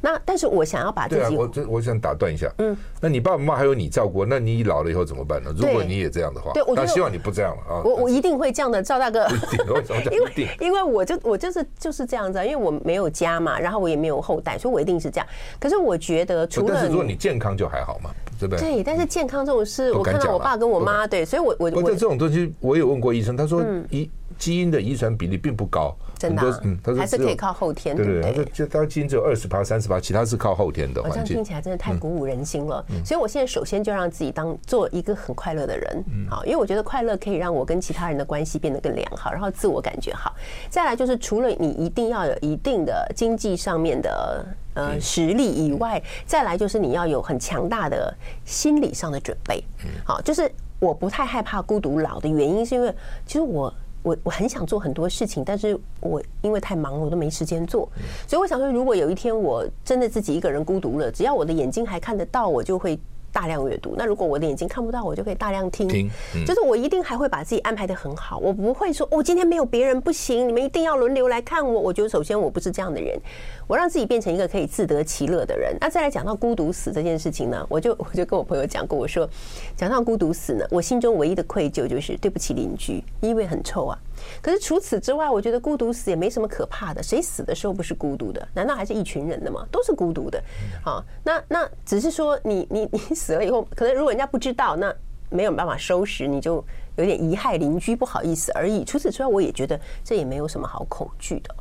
[0.06, 5.50] 那但是我想要把自己，我我想打断一下，嗯，那你爸爸妈妈还有你照顾，那你老了以后怎么办呢？
[5.58, 7.82] 如果你也这样的话，对，我希望你不这样了啊。
[7.86, 9.26] 我我一定会这样的，赵大哥。
[10.12, 15.28] 因为因为我就我就是就是这样子，因为我没有家嘛，然后我也没有后代，所以我一定是这样。
[15.58, 18.60] 可是我觉得，除了如果你健康就还好嘛，对不对？
[18.60, 24.12] 对，但是健康这种事，我看到我爸跟我妈，对，所以我我我这种东西，我有问过医生，他说遗。
[24.40, 31.04] 基因的遗传比例并不高，真的，嗯，他说还是可以靠后天，对对，他说就他基因只有二十趴、三十趴，其他是靠后天的。
[31.04, 40.34] 好像听起来真的太鼓舞人心了，所以我现在首先就让自己当做一个很快乐的人，嗯好，因为我觉得快乐可以让我跟其他人的关系变得更良好，然后自我感觉好。
[40.70, 49.62] 再来就是除了你一定要有一定的经济上面的呃实力以外，再来就是你要有很强大的心理上的准备。
[50.06, 52.94] 好，就是我不太害怕孤独老的原因，是因为
[53.26, 53.74] 其实我。
[54.04, 57.90] 我我很想做很多事情，但是我因为太忙了，我都没时间做。
[58.28, 63.00] 所以我想说，如果有一天我真的自己一个人孤独了，只要我的眼睛还看得到，我就会。
[63.34, 63.96] 大量阅读。
[63.98, 65.88] 那如果我的眼睛看不到，我就可以大量听。
[65.88, 66.10] 听，
[66.46, 68.38] 就是我一定还会把自己安排的很好。
[68.38, 71.82] 我不会说，哦，今天没有别人不行，你们一定要轮流来看我。
[71.82, 73.20] 我觉得首先我不是这样的人，
[73.68, 75.76] 我让自己变成一个可以自得其乐的人。
[75.82, 79.28] 那再来讲到孤独死这件事情呢，我就我就跟我朋友讲过，我说
[79.76, 83.98] 讲到孤独死呢，我心中唯一的愧疚就是对不起邻居，因为很臭啊。
[84.42, 87.02] 可是除此之外，我觉得孤独死也没什么可怕的。
[87.02, 88.48] 谁死的时候不是孤独的？
[88.54, 89.66] 难道还是一群人的吗？
[89.72, 90.42] 都是孤独的。
[90.84, 94.94] 好，那那只是说你你你死了以后，可能如果人家不知道，那
[95.30, 96.64] 没有办法收拾，你就
[96.98, 98.84] 有点遗害邻居，不好意思而已。
[98.84, 101.56] 除此之外，我也觉得这也没有什么好恐惧的。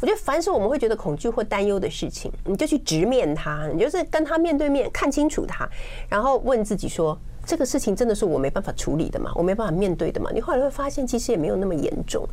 [0.00, 5.68] 我觉得凡是我们会觉得恐惧或担忧的事情，你就去直面它，你就是跟他面对面看清楚它，
[6.08, 7.18] 然后问自己说。
[7.48, 9.32] 这个事情真的是我没办法处理的嘛？
[9.34, 10.30] 我没办法面对的嘛？
[10.34, 12.28] 你后来会发现，其实也没有那么严重。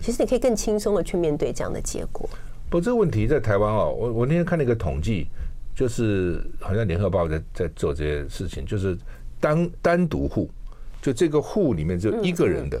[0.00, 2.30] 其实你可以更轻松的去面对这样的结果。
[2.70, 5.26] 不，这个问题在台湾哦，我我那天看了一个统计，
[5.74, 8.96] 就是好像联合报在在做这些事情，就是
[9.40, 10.48] 单单独户，
[11.02, 12.80] 就这个户里面只有一个人的，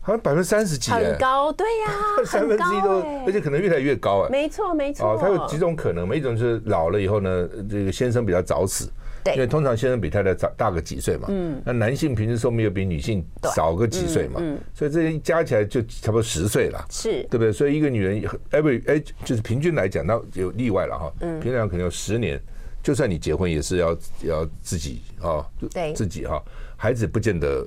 [0.00, 1.92] 好像百分之三十几，很高，对呀，
[2.26, 4.28] 三分之一都，而且可能越来越高哎。
[4.28, 5.06] 没错，没错。
[5.06, 6.16] 哦，它有几种可能嘛？
[6.16, 8.90] 一种是老了以后呢，这个先生比较早死。
[9.30, 17.52] 因为通常先生比太太大大个几岁嘛，嗯，那男性平均寿命又比女性少个几岁嘛，嗯，所以这些加起来就差不多十岁了，是，对不对？
[17.52, 22.40] 所以一个女人 every age 就是平均来讲，那有例外了哈，嗯，平常可能有十年，
[22.82, 26.42] 就算你结婚也是要要自己啊，对，自己哈，
[26.76, 27.64] 孩子不见得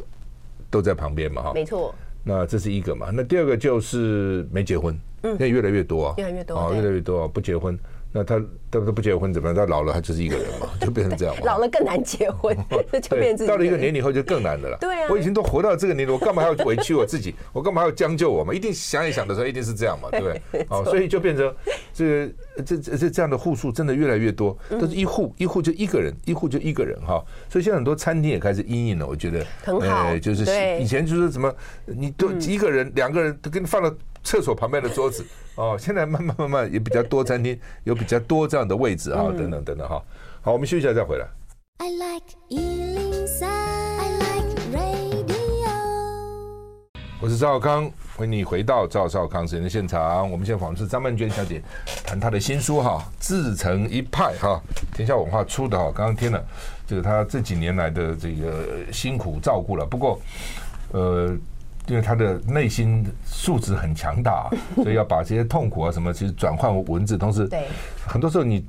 [0.69, 7.79] 都在旁边嘛，哈，没错，那这是一个嘛，那第二个就是没结婚，嗯，现在越来越多啊，越来越多啊，越来越多啊，不结婚。
[8.15, 8.39] 那他
[8.71, 9.53] 他都不结婚怎么样？
[9.53, 11.41] 他老了，他就是一个人嘛， 就变成这样嘛。
[11.43, 12.55] 老了更难结婚，
[13.03, 14.77] 就变成到了一个年龄以后就更难的了。
[14.79, 17.35] 对啊，我已经都活到这个年龄，我干嘛还要委屈我自己？
[17.51, 18.53] 我干嘛还要将就我嘛？
[18.53, 20.65] 一定想一想的时候，一定是这样嘛，对不对？
[20.69, 21.53] 哦，所以就变成
[21.93, 22.33] 这个
[22.65, 27.21] 这这这这样的户数真的越来越多，都是一户一户就一个人，一户就一个人哈。
[27.49, 30.45] 所以现在很多餐厅也开始阴影了，我觉得很好，就是
[30.79, 31.53] 以前就是什么，
[31.85, 33.93] 你都一个人两个人都给你放了。
[34.25, 40.03] 厕所旁边的桌子 哦，现在慢慢慢慢也比较多餐厅有比较多这样的位置啊，等等等等哈。
[40.41, 41.25] 好，我们休息一下再回来。
[41.77, 45.35] I like 103, I like radio。
[47.21, 50.29] 我是赵少康，欢迎你回到赵少康时间的现场。
[50.29, 51.61] 我们现在访问是张曼娟小姐，
[52.05, 54.59] 谈她的新书哈，《自成一派》哈，
[54.93, 55.85] 天下文化出的哈。
[55.95, 56.43] 刚刚听了，
[56.87, 59.85] 就是她这几年来的这个辛苦照顾了。
[59.85, 60.19] 不过，
[60.91, 61.33] 呃。
[61.87, 67.65] 因为他的内心素质很强大， 所以要把这些痛苦啊什么，其实转换文字，同时，对，
[68.07, 68.65] 很多时候你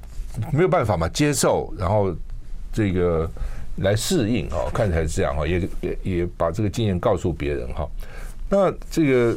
[0.52, 2.14] 没有办法嘛，接受，然后
[2.72, 3.28] 这个
[3.76, 7.88] 来适应哦，看起来是这样哈，也也也把这个经验告诉别人哈。
[8.48, 9.36] 那这个，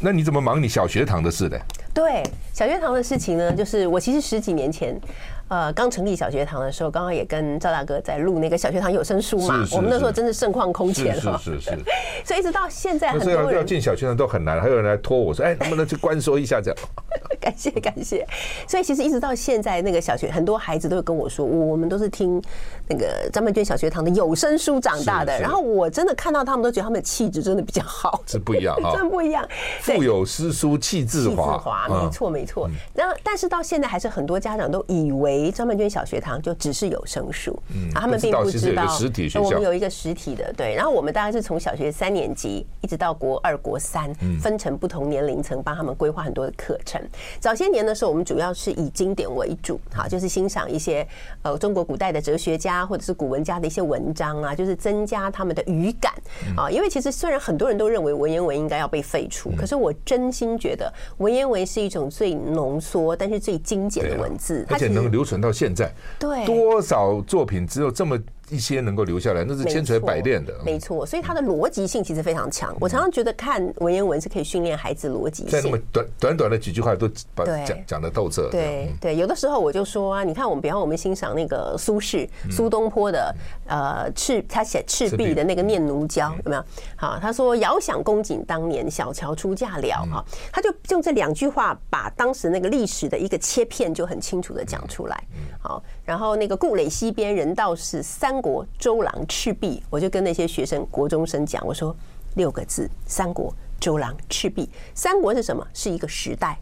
[0.00, 1.56] 那你怎么忙你小学堂的事呢？
[1.94, 5.00] 对，小学堂的事情呢，就是我其实十几年前。
[5.48, 9.64] 呃，刚成立小学堂的时候，刚刚也跟赵大哥在录那个小学堂有声书嘛。
[9.70, 11.38] 我们那时候真是盛况空前了。
[11.38, 11.70] 是是是。
[12.26, 16.78] 所以一直到现在，很多人要进小学堂都很难，还有人来托我说：“哎，能不能去关说一下这样？”
[17.40, 18.26] 感谢感谢。
[18.66, 22.42] 所以其实一直到现在，那个小学很多孩子都会跟我说，我们都是听
[22.88, 25.38] 那个张曼娟小学堂的有声书长大的。
[25.38, 29.46] 然后我真的看到他们，都觉得他们的气质真的比较好，是不一样 哈，真不一样。
[29.80, 32.68] 腹有诗书气自华，没错没错。
[32.94, 35.35] 然后但是到现在，还是很多家长都以为。
[35.50, 40.74] 张曼娟小学堂就只是有声书，嗯，他们并不知道实体书我们有一个实体的，对。
[40.74, 47.00] 然后我们大概是从小学三年级一直到国二、国三，分成不同年龄层，帮他们规划很多的课程。
[47.40, 51.06] 早些年的时候，我们主要是以经典为主，好，就是欣赏一些
[51.42, 56.12] 呃中国古代的哲学家或者是古文家的一些文章啊，就是增加他们的语感
[56.56, 56.70] 啊。
[56.70, 68.16] 因为其实虽然很多人都认为文言文应该要被废除，可是我真心觉得文言文是一种最浓缩但是最精简的文字，而且能留存到现在，对，多少作品只有这么
[68.50, 71.04] 一些能够留下来，那是千锤百炼的，没错。
[71.04, 72.76] 所以它的逻辑性其实非常强。
[72.80, 75.50] 我常常觉得看文言文是可以训练孩子逻辑性。
[75.50, 78.48] 在那么短短短的几句话都把讲讲的透彻。
[78.50, 83.34] 对对，有的时候我就说啊，你看我们，比方我们欣赏那个苏轼、苏东坡的
[83.66, 86.64] 呃赤，他写赤壁的那个《念奴娇》，有没有？
[86.96, 89.86] 好，他说遥想公瑾当年，小乔出嫁了。
[90.10, 95.24] 哈，他就用这两句话把当时那个历史的一个切片就很清楚的讲出来。
[95.60, 101.94] 好，然后那个故垒西边人道是三国周郎赤壁，我就跟那些学生国中生讲，我说
[102.36, 104.70] 六个字：三国周郎赤壁。
[104.94, 105.66] 三国是什么？
[105.74, 106.56] 是一个时代，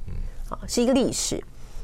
[0.48, 1.38] 啊，是一个历史。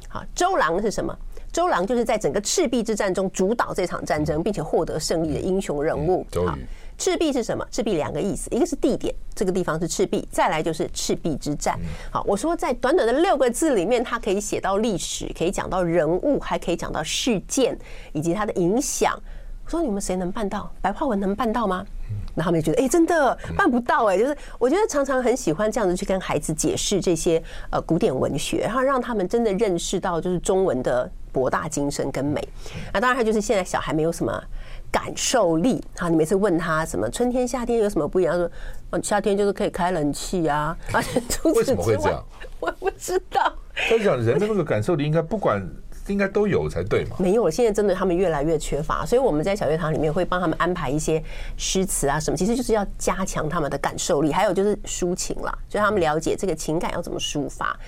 [0.09, 1.14] 好，周郎是什么？
[1.53, 6.27] 周郎就是在整个赤壁之战中主导这场战争，并且获得胜利的英雄人物。
[6.35, 6.57] 好。
[7.01, 7.67] 赤壁是什么？
[7.71, 11.81] 赤壁两个意思，一个是地点，这个地方是赤壁；再来就是赤壁之战。
[12.13, 17.77] 好，我说在短短的六个字里面，它可以写到历史，可以讲到人物，还可以讲到事件
[18.13, 19.19] 以及它的影响。
[19.65, 20.71] 我说你们谁能办到？
[20.83, 21.87] 白话文能办到吗？
[22.35, 24.19] 那他们就觉得，哎，真的办不到哎。
[24.19, 32.47] 就是我觉得常常很喜欢这样子去跟孩子解释这些呃古典文学，然后让他们真的认识到就是中文的博大精深跟美。
[32.93, 34.45] 那当然，他就是现在小孩没有什么。
[34.90, 38.35] 感受力，好，你每次问他什么春天夏天有什么不一样？
[38.35, 38.50] 他说，
[38.90, 42.24] 嗯，夏天就是可以开冷气啊， 而且为什么会这样？
[42.61, 43.53] 我不知道。
[43.74, 45.62] 他讲人的那个感受力，应该不管
[46.09, 47.16] 应该都有才对嘛？
[47.18, 51.22] 没有，现在真的他们越来越缺乏，所以我们在小学堂里面会帮他们安排一些
[51.57, 57.79] 诗词啊什么，其实就是要加强他们的感受力，还有就是抒情啦，就他们了解这个情感要怎么抒发。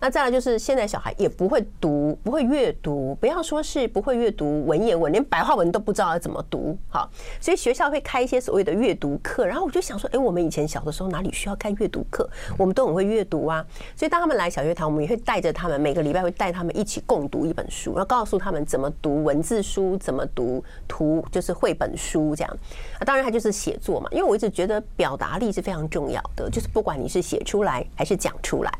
[0.00, 6.76] 那再来就是现在小孩也不会读，不会阅读，不要说是不会阅读文言文，连白话文都不知道要怎么读。
[6.88, 9.44] 好，所以学校会开一些所谓的阅读课。
[9.46, 12.26] 然后我就想说，哎，我们以前小的时候哪里需要开阅读课？
[12.56, 13.62] 我们都很会阅读啊。
[13.94, 22.56] 所以当他们来小学堂，我们也会带着他们，每个礼拜会带他们一起共读一本书，然后告诉他们怎么读文字书，怎么读图，就是绘本书这样。
[22.98, 28.72] 那当然，他就是写作嘛，因为我一直觉得表达力是非常重要的，就是不管你是写出来还是讲出来，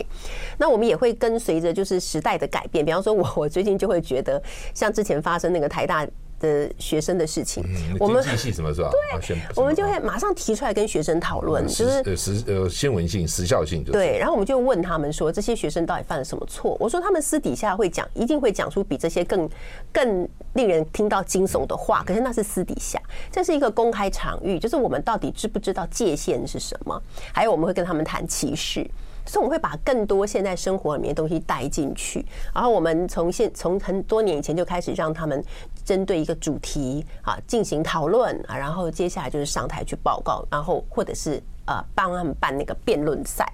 [0.56, 1.09] 那我们也会。
[1.12, 4.42] 跟随着就是时代的改变，比方说我我最近就会觉得，
[4.74, 6.06] 像之前发生那个台大
[6.38, 7.62] 的学生的事情，
[7.98, 8.90] 我们经济系什么是吧？
[8.90, 14.16] 对，我们就会马上提出来跟学生讨论，就是呃时呃新闻性、时效性，对。
[14.18, 16.78] 然后我们就问他们说，这些学生到底犯了什么错？
[16.80, 19.46] 我说他们私底下会讲，一定会讲出比这些更
[19.92, 22.02] 更令人听到惊悚的话。
[22.06, 22.98] 可是那是私底下，
[23.30, 27.02] 这是一个公开场域，就是我们到底知不知道界限是什么？
[27.34, 28.90] 还有我们会跟他们谈歧视。
[29.30, 35.40] 所以我们会把更多现在生活里面的东西带进去，然后我们从现从很多年以前就开始让他们
[35.84, 43.46] 针对一个主题啊进行讨论啊，然后接下来就是上台去报告，然后或者是呃帮他们办那个辩论赛。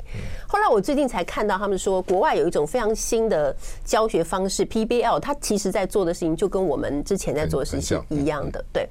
[0.49, 8.89] 后来我最近才看到他们说，国外有一种非常新的教学方式 PBL，它其实在做的事情就跟我们之前在做的事情一样的，对。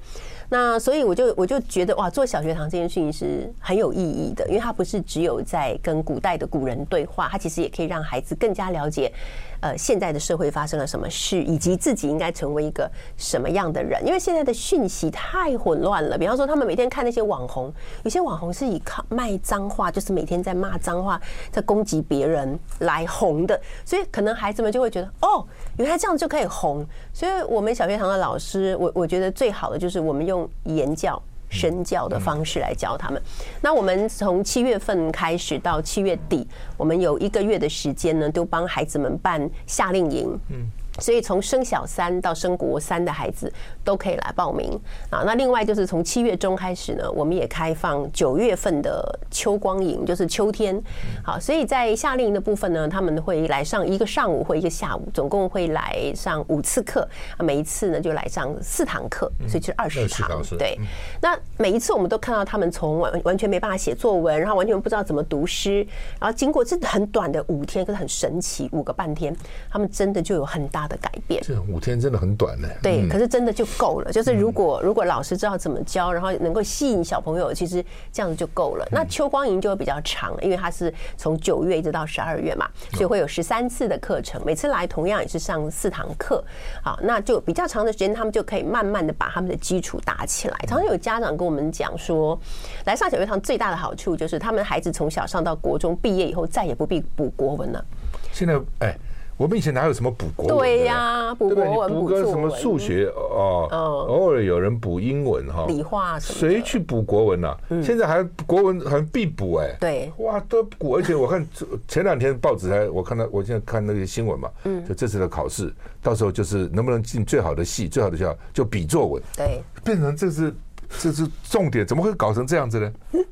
[0.48, 9.12] 那所以我就我就觉得哇，做小学堂这件事情是很有意义的，因为它不是只有在跟古代的古人对话，它其实也可以让孩子更加了解。
[9.60, 14.06] 呃，现在的社会发生了什么事，以及自己应该成为一个什么样的人？
[14.06, 16.16] 因为现在的讯息太混乱了。
[16.18, 17.72] 比方说，他们每天看那些网红，
[18.04, 21.18] 有些网红是以靠卖脏话，就是每天在骂脏话，
[21.50, 23.58] 在攻击别人来红的。
[23.82, 25.42] 所以，可能孩子们就会觉得，哦，
[25.78, 26.84] 原来这样就可以红。
[27.14, 31.22] 所以我们小学堂的老师，我我觉得最好的就是我们用言教。
[31.48, 33.22] 身教的方式来教他们。
[33.62, 36.44] 那我们从七月份开始到七月底，
[36.76, 40.38] 我们有一个月的时间呢，都帮孩子们办夏令营。
[40.50, 40.66] 嗯，
[40.98, 43.52] 所以从升小三到升国三的孩子
[43.84, 44.70] 都可以来报名
[45.10, 45.22] 啊。
[45.24, 50.80] 那另外就是从七月中开始呢，我们也开放九月份的秋光营，就是秋天。
[51.24, 57.42] 好，所以在夏令营的部分呢，他们会来上一个上午或一个下午，总共会来上五次课啊。
[57.42, 60.42] 每一次呢就来上四堂课，所以就是二十堂。
[60.58, 60.78] 对，
[61.20, 65.86] 那每一次我们都看到他们从完完全没办法写作文，然后完全不知道怎么读诗，
[66.20, 69.34] 然后经过这很短的五天，可是很神奇，五个半天，
[69.70, 72.68] 他们真的就有很大的改变，这五天真的很短呢。
[72.82, 74.12] 对，可是真的就够了。
[74.12, 78.86] 就是如果如果老师知道怎么教，然后能够吸引小朋友，其实这样子就够了。
[78.90, 86.42] 那秋光营就会比较长，因为它是从九月一直到十二月嘛，所以会有十三次的课程，每次来同样也是上四堂课。
[86.82, 90.56] 好，那就比较长的时间，他们就可以慢慢的把他们的基础打起来。
[90.66, 92.38] 常常有家长跟我们讲说，
[92.84, 97.84] 来上小学堂最大的好处就是他们孩子从小上到国中毕业以后，再也不必补国文了。
[98.32, 98.96] 现在，哎。
[99.36, 100.58] 我们以前哪有什么补国文？
[100.58, 103.68] 对呀，补国文、补个什么数学哦，
[104.08, 106.18] 偶尔有人补英文哈，理化？
[106.18, 107.54] 谁去补国文呢？
[107.82, 109.76] 现在还国文好像必补哎。
[109.78, 110.96] 对，哇，都补！
[110.96, 111.46] 而且我看
[111.86, 114.50] 前两天报纸还，我看到我现在看那个新闻嘛，
[114.88, 115.70] 就这次的考试，
[116.02, 119.22] 到时候就是能不能进最好的系、最好的学校，就比作文。
[119.36, 120.54] 对，变成这是。
[120.98, 122.92] 这是重点，怎么会搞成这样子呢？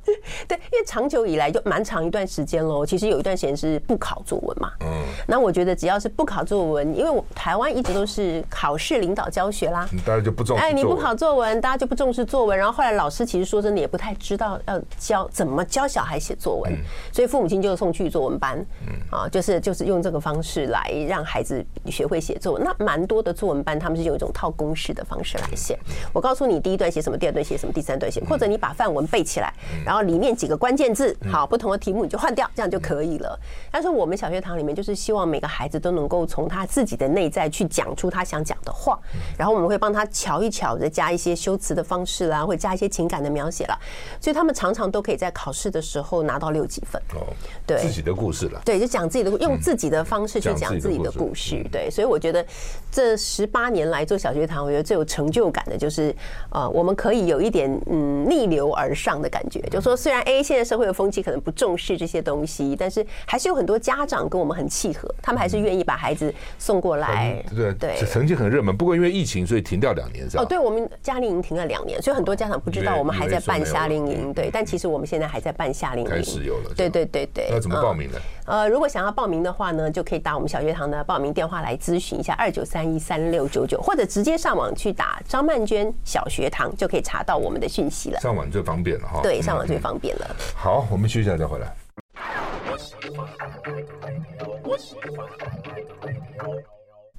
[0.48, 2.84] 对，因为长久以来就蛮长一段时间喽。
[2.84, 4.72] 其实有一段时间是不考作文嘛。
[4.80, 5.04] 嗯。
[5.26, 10.62] 那我觉得只要是不考作文，因为我台湾一直都是考试领导教学啦，大家就不重视。
[10.62, 12.56] 哎，你不考作文，大家就不重视作文。
[12.56, 16.72] 然后后来老师其实说真的也不太知道要教怎么教小孩写作文，
[17.12, 18.58] 所以父母亲就送去作文班。
[18.86, 18.94] 嗯。
[19.10, 22.64] 啊，就是就是用这个方式来让孩子学会写作文。
[22.64, 25.78] 那蛮多的作文班他们是用一种套公式的方式来写。
[26.12, 29.52] 我告诉你，第一段写什么，第二段写什么，第三段写，或者你把范文背起来，
[29.84, 33.38] 然后里面几个关键字，好，不同的题目你就换掉，这样就可以了。
[33.70, 38.98] 但是我们小学堂里面就是希望每个孩子都能够从他自己的内在去讲出他想讲的话，
[39.36, 43.78] 然后我们会帮他瞧一瞧，再加一些修辞的方式啦，会加一些情感的描写啦，
[44.20, 47.00] 所以他们常常都可以在考试的时候拿到六级分。
[47.14, 47.26] 哦，
[47.66, 51.64] 对，自己的故事了，对，就讲自己的，用自己的方式去讲自己的故事。
[51.70, 52.44] 对，所以我觉得
[52.90, 56.14] 这十八年来做小学堂，我觉得最有成就感的就是，
[56.50, 57.64] 呃，我们可以有一点。
[57.86, 67.44] 嗯，逆流而上的感觉，就是说，虽然 A 现在社会的风气可能不重视这些东西，但是还是有很多家长跟我们很契合，他们还是愿意把孩子送过来。
[67.54, 70.42] 对对，曾经很热门，不过因为疫情，所以停掉两年，是吧？
[70.42, 74.32] 哦，对，我们夏令营停了两年，所以很多家长不知道我们还在办夏令营。
[74.32, 76.70] 对，但其实我们现在还在办夏令营，开始有了。
[76.76, 77.48] 对对对对。
[77.50, 78.18] 那怎么报名呢？
[78.46, 88.20] 呃，如果想要报名的话呢，就可以打我们小学堂的报名电话来咨询一下，二九三一三六九九，或者直接上网去打张曼娟小学堂，就可以查到我们的讯息了。
[88.20, 89.20] 上网最方便了哈。
[89.22, 90.36] 对，上网最方便了。
[90.54, 91.74] 好，我们休息一下再回来。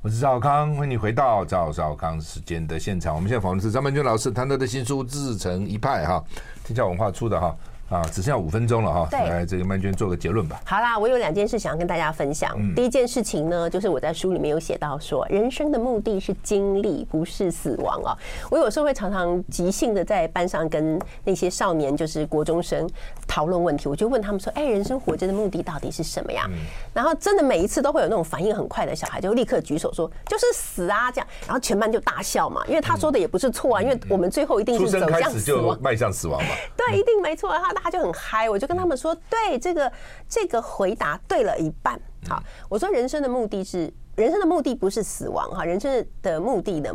[0.03, 3.15] 我是赵康，欢迎你回到赵少康时间的现场。
[3.15, 6.23] 我们现在访问的是张曼娟老师，谈他的新书《自成一派》哈，
[6.63, 7.55] 天下文化出的哈。
[7.89, 10.59] 啊，只剩下五分钟了哈，来这个曼娟做个结论吧。
[10.65, 12.51] 好啦，我有两件事想要跟大家分享。
[12.57, 18.17] 嗯、第一件事情呢，就是我在书里面有写到说，人生的目的是经历，不是死亡啊。
[18.49, 22.89] 我有时候会常常即兴的在班上跟那些少年，就是国中生
[23.27, 26.57] 讨论问题，我就问他们说：“哎，人生活着的目的到底是什么呀？”嗯、
[26.91, 36.49] 然后真的每一次都会有那种反应很快的小孩，就立刻举手说：“就是死啊！”这样，然后全班就大笑嘛，因为他说的也不是错啊，因为我们最后一定是走向死亡，出生开始就迈向死亡嘛。
[36.75, 37.61] 对，一定没错啊。
[37.74, 39.91] 他就很嗨，我就跟他们说，对这个
[40.27, 41.99] 这个回答对了一半。
[42.27, 46.89] 好，我说人生的目的是，人生的目的不是死亡哈，人生的目的呢？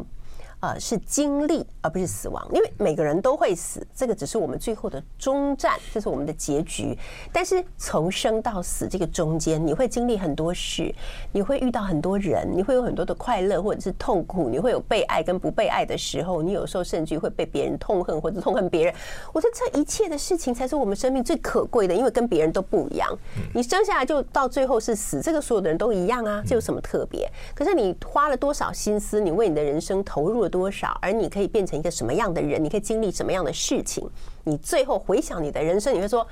[0.60, 6.96] 呃，是经历而不是死亡，因为每个人都会死，这个只是我们最后的终站，这是我们的结局。
[7.32, 10.94] 但是从生到死这个中间，你会经历很多事，
[11.32, 18.94] 你会遇到很多人，你会有很多的快乐或者是痛苦，你会有被爱跟不被爱的时候，你有时候甚至会被别人痛恨或者痛恨别人。
[19.32, 23.08] 我说这一切的事情才是我们生命最可贵的，因为跟别人都不一样。
[23.54, 27.26] 你生下来就到最后是死，这个所有的人都一样啊，这有什么特别？
[27.54, 30.98] 可是你花了多少心思，你为你的人生投入了多少？
[31.00, 32.62] 而你可以变成一个什么样的人？
[32.62, 34.06] 你可以经历什么样的事情？
[34.44, 36.26] 你最后回想你的人生，你会说：“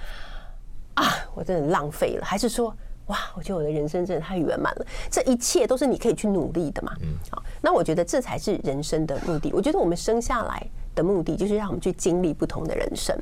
[0.95, 1.05] 啊，
[1.35, 2.75] 我真的浪费了。”还是说
[3.07, 6.93] ：“哇，我觉得我的人生真的太圆满了。”这一切都是你可以去努力的嘛。
[7.01, 9.53] 嗯，好，那我觉得这才是人生的目的。
[9.53, 10.66] 我觉得我们生下来。
[10.99, 13.16] 的目的就是让我们去经历不同的人生，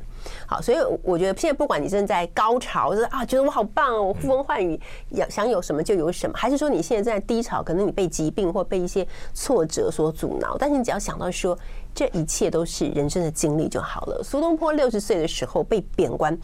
[0.47, 11.55] 好，所以我觉得现在不管你正在高潮，就是啊，觉得我好棒哦，呼风唤雨，要想有什么就有什么，还是说你现在正在低潮，可能你被疾病或被一些挫折所阻挠，但是你只要想到说，
[11.93, 14.21] 这一切都是人生的经历就好了。
[14.23, 16.35] 苏东坡六十岁的时候被贬官。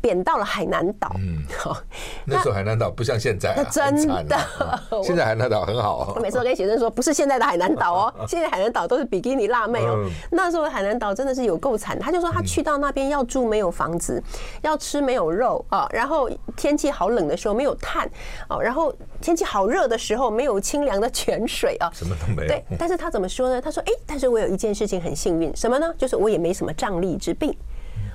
[0.00, 1.12] 贬到了海南岛。
[1.18, 1.76] 嗯， 好，
[2.24, 4.38] 那时候海南岛不像现在，那真的。
[5.02, 6.00] 现在海南岛很好。
[6.00, 10.08] 哦 我每次都跟学生说，不是现在的海南岛哦，现在海南岛都是比基尼辣妹哦。
[10.30, 14.22] 那时候海南岛真的是有够惨，他就说他去到那边要住没有房子，
[14.62, 18.08] 要吃没有肉啊，然后天气好冷的时候没有炭
[18.48, 22.48] 啊，然后天气好热的时候没有清凉的泉水啊，什么都没有。
[22.48, 23.60] 对，但是他怎么说呢？
[23.60, 25.92] 他说，哎，但是我有一件事情很幸运，什么呢？
[25.98, 27.54] 就是我也没什么瘴疠之病。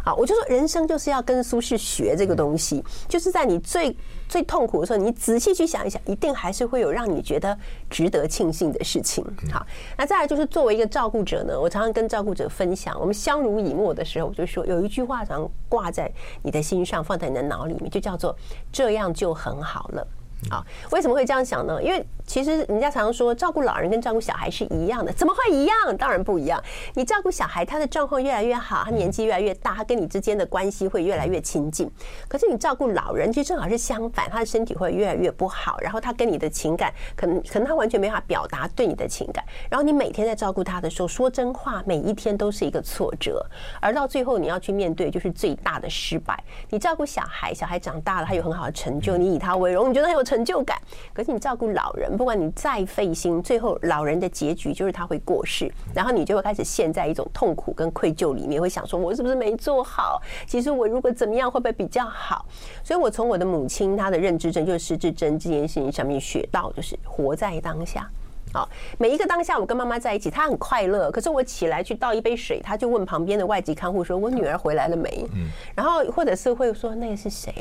[0.06, 3.98] 好，我就说人生就是要跟苏轼学这个东西，就是在你最
[4.30, 7.58] 最痛苦的时候，你仔细去想一想，一定还是会有让你觉得
[7.90, 9.26] 值得庆幸的事情。
[9.52, 9.66] 好，
[9.98, 16.12] 那再来就是作为一个照顾者呢，我常常跟照顾者分享，我们相濡以沫的时候，我就说有一句话常挂在
[16.44, 18.38] 你的心上，放在你的脑里面，就叫做
[18.72, 20.08] 这样就很好了。
[20.52, 21.82] 好，为什么会这样想呢？
[21.82, 25.76] 因为其实人家常常说，照顾老人跟照顾小孩是一样的，怎么会一样？
[25.98, 26.62] 当然不一样。
[26.94, 31.90] 你照顾小孩，他的状况越来越好，他年纪越来越大，他跟你之间的关系会越来越亲近。
[32.28, 39.42] 可是你照顾老人，其实正好是相反，他的身体会越来越不好，然后他跟你的情感，可能可能他完全没法表达对你的情感。
[39.70, 43.44] 然后你每天在照顾他的时候，说真话，每一天都是一个挫折，
[43.80, 46.38] 而到最后你要去面对，就是最大的失败。
[46.70, 50.26] 你照顾小孩，小孩长大了，他有很好的成就，你以他为荣，你觉得很有。
[50.26, 50.76] 成就感，
[51.14, 60.22] 可是你照顾老人，不管你再费心，最后老人的结局就是他会过世，然后你就会开始陷在一种痛苦跟愧疚里面，会想说：我是不是没做好？
[60.48, 62.46] 其实我如果怎么样，会不会比较好？
[62.84, 68.10] 所以我从我的母亲她的认知症，就是失智症这件事情上面学到，就是活在当下。
[68.54, 71.12] 好，每一个当下，我跟妈妈在一起，她很快乐。
[71.12, 77.54] 可是我起来去倒一杯水，她就问旁边的外籍看护说：“我女儿回来了没？”嗯，然后或者是会说：“那个是谁？”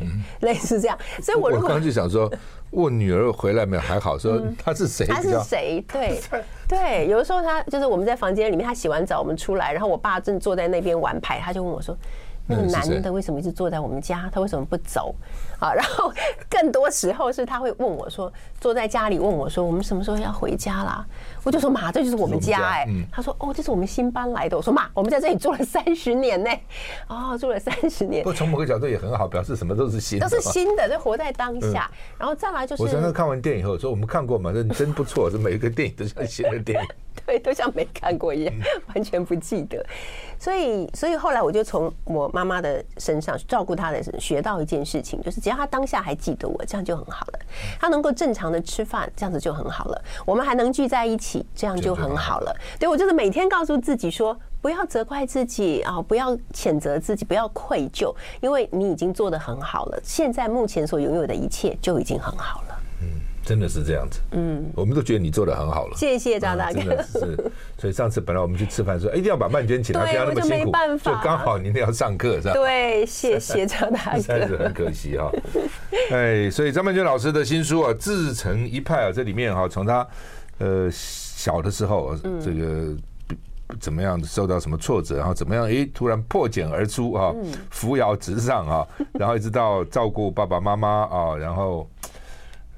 [0.43, 0.97] 类似这样。
[1.21, 2.33] 所以我如果我刚就想说，
[2.75, 5.07] 问女儿回来没有还好，说她是谁？
[5.07, 5.85] 她是谁？
[5.93, 6.21] 对
[6.69, 11.97] 对，有的时候她就是我们在房间里面，她洗完澡我们出来，然后我爸正坐在那边玩牌，他就问我说。
[12.47, 14.29] 那个男的为什么一直坐在我们家？
[14.31, 15.15] 他为什么不走？
[15.65, 16.13] 啊，然后
[16.51, 21.07] 更多时候是他会问我说，坐在家里问我说，我们什么时候要回家啦？
[21.43, 22.87] 我就说妈，这就是我们家哎。
[23.11, 24.57] 他说哦，这是我们新搬来的。
[24.57, 26.51] 我说妈，我们在这里住了三十年呢。
[27.09, 28.23] 哦，住了三十年。
[28.23, 31.91] 不从某个角度也很好，表示什么都是新的，都是新的，就活在当下。
[32.19, 36.89] 然后再来就是，我刚刚看完电影以后说，我们看过嘛，这真不错，这每一个电影都像新的电影。
[37.25, 38.55] 对，都像没看过一样，
[38.93, 39.83] 完全不记得。
[40.37, 47.39] 所以，所以后来我就从我妈妈的身上照顾她的学到一件事情，就是只要他当下还记得我，这样就很好了。
[47.81, 50.05] 他能够正常的吃饭，这样子就很好了。
[50.27, 52.55] 我们还能聚在一起，这样就很好了。
[52.79, 60.01] 对，我就是每天告诉自己说，不要责怪自己啊，不要谴责自己，不要愧疚，因为你已经做得很好了。
[60.03, 62.74] 现在目前所拥有的一切就已经很好了。
[63.45, 65.97] 真的是这样子，嗯，我们都觉得你做的很好了。
[65.97, 66.81] 谢谢张大哥。
[66.81, 70.73] 真的是，所以上次本来我们去吃饭说，一定要把曼娟请来，不要那么辛苦，
[71.05, 72.55] 就刚好你那要上课是吧？
[72.55, 74.17] 对，谢谢张大哥。
[74.17, 75.31] 实在是很可惜哈。
[76.11, 80.07] 哎，所以张曼娟老师的新书啊，《自成一派》啊，这里面哈，从他
[80.59, 82.95] 呃小的时候，这个
[83.79, 87.35] 怎么样受到什么挫折，然后怎么样哎突然破茧而出啊，
[87.71, 91.87] 扶摇直上啊，然后一直到照顾爸爸妈妈啊，然后。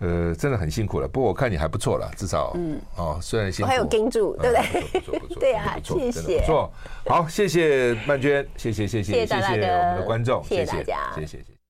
[0.01, 1.09] 呃，真的很辛苦了。
[1.09, 4.81] 不过我看你还不错了，至少，嗯，哦，虽然辛苦，我还有盯住，对不对？
[4.83, 6.73] 不错不错不错， 对啊，谢谢，不错。
[7.07, 9.61] 好，谢谢曼娟，谢谢谢谢谢谢我们
[9.97, 11.56] 的观众，谢谢大家，谢谢谢谢。